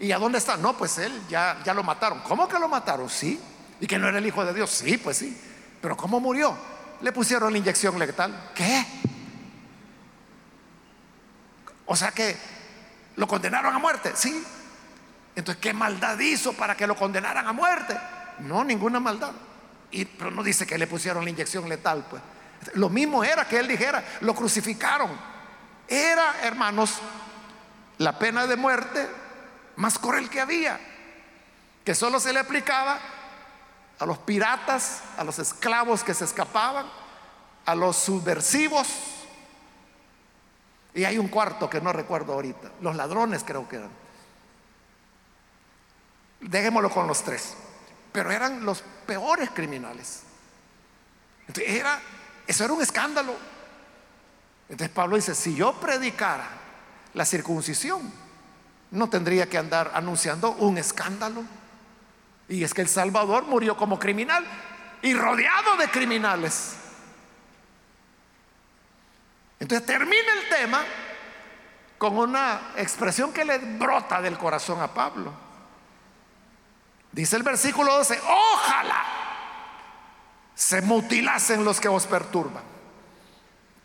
[0.00, 0.56] ¿Y a dónde está?
[0.56, 2.20] No, pues él ya, ya lo mataron.
[2.20, 3.10] ¿Cómo que lo mataron?
[3.10, 3.38] Sí.
[3.80, 4.70] ¿Y que no era el Hijo de Dios?
[4.70, 5.38] Sí, pues sí.
[5.82, 6.56] Pero ¿cómo murió?
[7.02, 8.50] Le pusieron la inyección letal.
[8.54, 8.86] ¿Qué?
[11.84, 12.34] O sea que
[13.16, 14.12] lo condenaron a muerte.
[14.14, 14.42] Sí.
[15.36, 17.94] Entonces, ¿qué maldad hizo para que lo condenaran a muerte?
[18.38, 19.32] No, ninguna maldad.
[19.90, 22.22] Y, pero no dice que le pusieron la inyección letal, pues.
[22.74, 25.10] Lo mismo era que él dijera, lo crucificaron.
[25.86, 26.94] Era, hermanos,
[27.98, 29.19] la pena de muerte
[29.80, 30.78] más cruel que había,
[31.84, 33.00] que solo se le aplicaba
[33.98, 36.86] a los piratas, a los esclavos que se escapaban,
[37.64, 38.88] a los subversivos.
[40.92, 43.90] Y hay un cuarto que no recuerdo ahorita, los ladrones creo que eran.
[46.40, 47.54] Dejémoslo con los tres,
[48.12, 50.24] pero eran los peores criminales.
[51.48, 51.98] Entonces, era,
[52.46, 53.34] eso era un escándalo.
[54.68, 56.48] Entonces Pablo dice, si yo predicara
[57.14, 58.19] la circuncisión,
[58.90, 61.44] no tendría que andar anunciando un escándalo.
[62.48, 64.44] Y es que el Salvador murió como criminal
[65.02, 66.76] y rodeado de criminales.
[69.60, 70.84] Entonces termina el tema
[71.98, 75.32] con una expresión que le brota del corazón a Pablo.
[77.12, 79.04] Dice el versículo 12, ojalá
[80.54, 82.62] se mutilasen los que os perturban.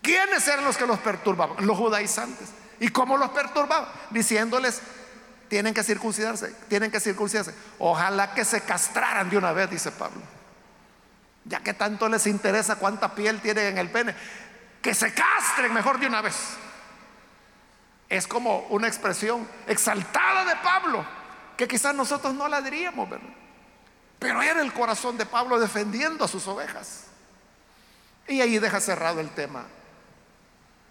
[0.01, 1.65] ¿Quiénes eran los que los perturbaban?
[1.65, 2.51] Los judaizantes.
[2.79, 3.91] ¿Y cómo los perturbaba?
[4.09, 4.81] Diciéndoles,
[5.47, 7.53] tienen que circuncidarse, tienen que circuncidarse.
[7.79, 10.21] Ojalá que se castraran de una vez, dice Pablo.
[11.45, 14.15] Ya que tanto les interesa cuánta piel tienen en el pene,
[14.81, 16.35] que se castren mejor de una vez.
[18.09, 21.05] Es como una expresión exaltada de Pablo,
[21.57, 23.29] que quizás nosotros no la diríamos, ¿verdad?
[24.19, 27.05] Pero era el corazón de Pablo defendiendo a sus ovejas.
[28.27, 29.65] Y ahí deja cerrado el tema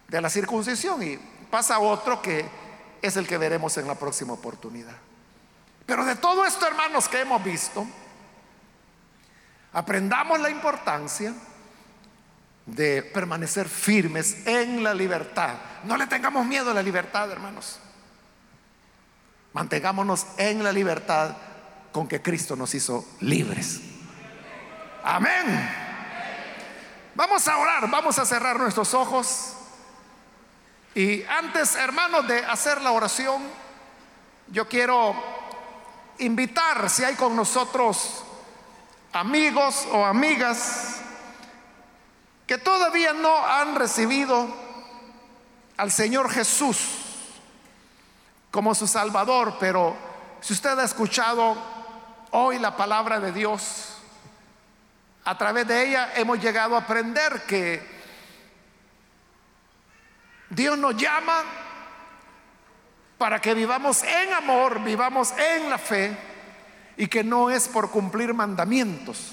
[0.08, 1.18] de la circuncisión y
[1.54, 2.44] pasa otro que
[3.00, 4.96] es el que veremos en la próxima oportunidad.
[5.86, 7.86] Pero de todo esto, hermanos, que hemos visto,
[9.72, 11.32] aprendamos la importancia
[12.66, 15.54] de permanecer firmes en la libertad.
[15.84, 17.78] No le tengamos miedo a la libertad, hermanos.
[19.52, 21.36] Mantengámonos en la libertad
[21.92, 23.80] con que Cristo nos hizo libres.
[25.04, 25.70] Amén.
[27.14, 29.54] Vamos a orar, vamos a cerrar nuestros ojos.
[30.94, 33.42] Y antes, hermanos, de hacer la oración,
[34.48, 35.14] yo quiero
[36.18, 38.24] invitar, si hay con nosotros
[39.12, 41.00] amigos o amigas
[42.46, 44.46] que todavía no han recibido
[45.76, 46.78] al Señor Jesús
[48.50, 49.96] como su Salvador, pero
[50.40, 51.56] si usted ha escuchado
[52.30, 53.94] hoy la palabra de Dios,
[55.24, 57.93] a través de ella hemos llegado a aprender que
[60.54, 61.42] Dios nos llama
[63.18, 66.16] para que vivamos en amor, vivamos en la fe
[66.96, 69.32] y que no es por cumplir mandamientos,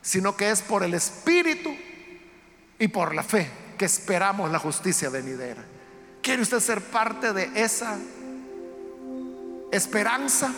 [0.00, 1.74] sino que es por el Espíritu
[2.78, 5.62] y por la fe que esperamos la justicia venidera.
[6.22, 7.98] ¿Quiere usted ser parte de esa
[9.72, 10.52] esperanza?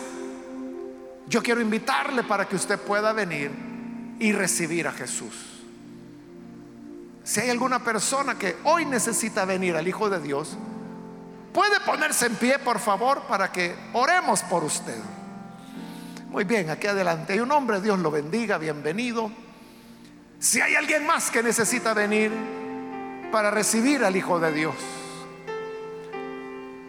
[1.27, 3.51] Yo quiero invitarle para que usted pueda venir
[4.19, 5.52] y recibir a Jesús.
[7.23, 10.57] Si hay alguna persona que hoy necesita venir al Hijo de Dios,
[11.53, 14.99] puede ponerse en pie, por favor, para que oremos por usted.
[16.29, 19.31] Muy bien, aquí adelante hay un hombre, Dios lo bendiga, bienvenido.
[20.39, 22.31] Si hay alguien más que necesita venir
[23.31, 24.75] para recibir al Hijo de Dios,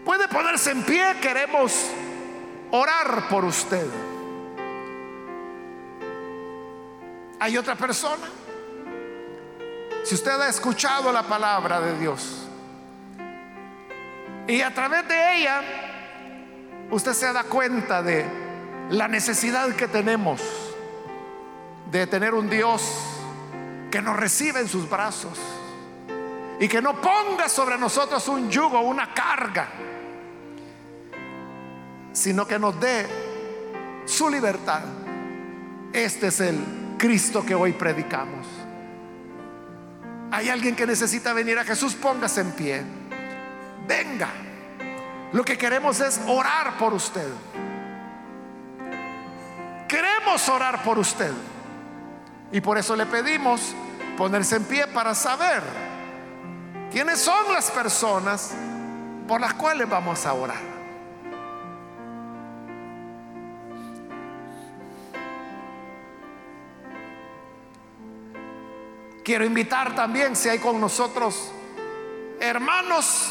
[0.05, 1.91] puede ponerse en pie, queremos
[2.72, 3.87] orar por usted.
[7.39, 8.26] ¿Hay otra persona?
[10.05, 12.47] Si usted ha escuchado la palabra de Dios
[14.47, 15.63] y a través de ella
[16.91, 18.27] usted se da cuenta de
[18.91, 20.43] la necesidad que tenemos
[21.91, 22.83] de tener un Dios
[23.91, 25.39] que nos recibe en sus brazos
[26.61, 29.69] y que no ponga sobre nosotros un yugo, una carga,
[32.13, 33.07] sino que nos dé
[34.05, 34.83] su libertad.
[35.95, 38.64] Este es el Cristo que hoy predicamos.
[40.35, 42.82] Hay alguien que necesita venir a Jesús, póngase en pie.
[43.87, 44.28] Venga.
[45.32, 47.28] Lo que queremos es orar por usted.
[49.87, 51.30] Queremos orar por usted.
[52.51, 53.76] Y por eso le pedimos
[54.18, 55.62] ponerse en pie para saber
[56.91, 58.55] quiénes son las personas
[59.28, 60.74] por las cuales vamos a orar.
[69.25, 71.51] Quiero invitar también, si hay con nosotros
[72.41, 73.31] hermanos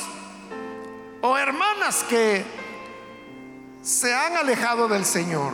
[1.22, 2.44] o hermanas que
[3.84, 5.54] se han alejado del Señor.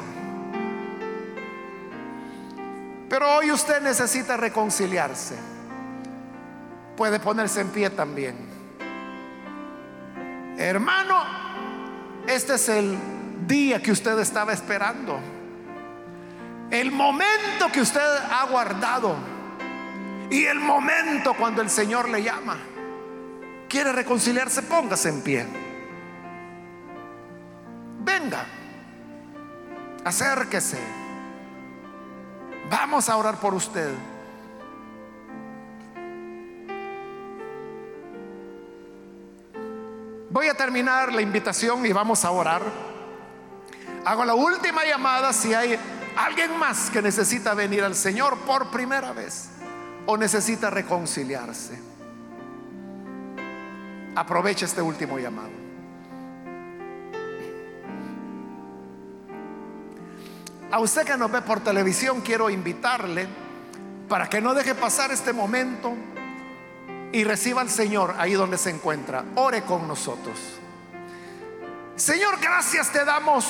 [3.10, 5.36] Pero hoy usted necesita reconciliarse.
[6.96, 8.38] Puede ponerse en pie también.
[10.58, 11.22] Hermano,
[12.28, 12.98] este es el
[13.46, 15.20] día que usted estaba esperando.
[16.72, 18.00] El momento que usted
[18.32, 19.39] ha guardado
[20.30, 22.58] y el momento cuando el Señor le llama,
[23.68, 25.46] quiere reconciliarse, póngase en pie.
[28.02, 28.46] Venga,
[30.06, 30.80] acérquese.
[32.70, 33.92] Vamos a orar por usted.
[40.30, 42.62] Voy a terminar la invitación y vamos a orar.
[44.06, 45.78] Hago la última llamada si hay
[46.16, 49.50] alguien más que necesita venir al Señor por primera vez
[50.12, 51.80] o necesita reconciliarse.
[54.16, 55.52] Aproveche este último llamado.
[60.72, 63.28] A usted que nos ve por televisión, quiero invitarle
[64.08, 65.94] para que no deje pasar este momento
[67.12, 69.24] y reciba al Señor ahí donde se encuentra.
[69.36, 70.40] Ore con nosotros.
[71.96, 73.46] Señor, gracias te damos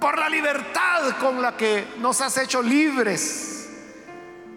[0.00, 3.55] por la libertad con la que nos has hecho libres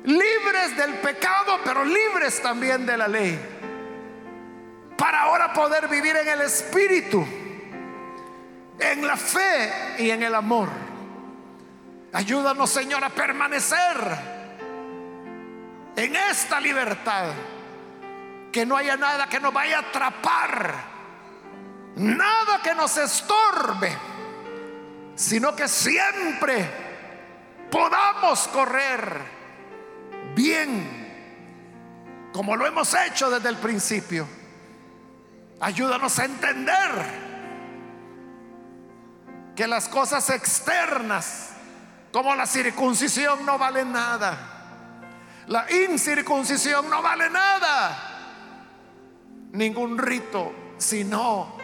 [0.03, 3.39] libres del pecado, pero libres también de la ley.
[4.97, 7.25] Para ahora poder vivir en el Espíritu,
[8.79, 10.69] en la fe y en el amor.
[12.11, 14.39] Ayúdanos, Señor, a permanecer
[15.95, 17.33] en esta libertad.
[18.51, 20.73] Que no haya nada que nos vaya a atrapar,
[21.97, 23.95] nada que nos estorbe,
[25.15, 26.67] sino que siempre
[27.69, 29.38] podamos correr
[30.35, 34.27] bien, como lo hemos hecho desde el principio.
[35.59, 37.29] Ayúdanos a entender
[39.55, 41.49] que las cosas externas,
[42.13, 44.59] como la circuncisión, no valen nada.
[45.47, 48.05] La incircuncisión no vale nada.
[49.51, 51.57] Ningún rito, sino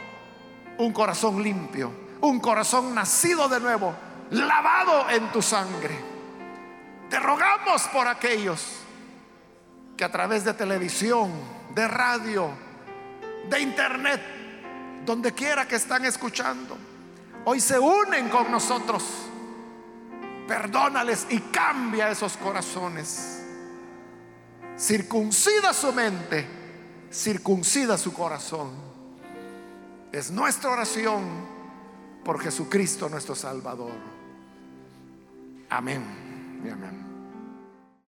[0.78, 1.92] un corazón limpio,
[2.22, 3.96] un corazón nacido de nuevo,
[4.32, 6.15] lavado en tu sangre.
[7.16, 8.62] Te rogamos por aquellos
[9.96, 11.32] que a través de televisión,
[11.74, 12.50] de radio,
[13.50, 14.22] de internet,
[15.06, 16.78] donde quiera que están escuchando,
[17.46, 19.02] hoy se unen con nosotros.
[20.46, 23.42] Perdónales y cambia esos corazones.
[24.78, 26.46] Circuncida su mente,
[27.10, 28.72] circuncida su corazón.
[30.12, 31.24] Es nuestra oración
[32.26, 33.94] por Jesucristo nuestro Salvador.
[35.70, 36.04] Amén
[36.66, 37.05] y amén.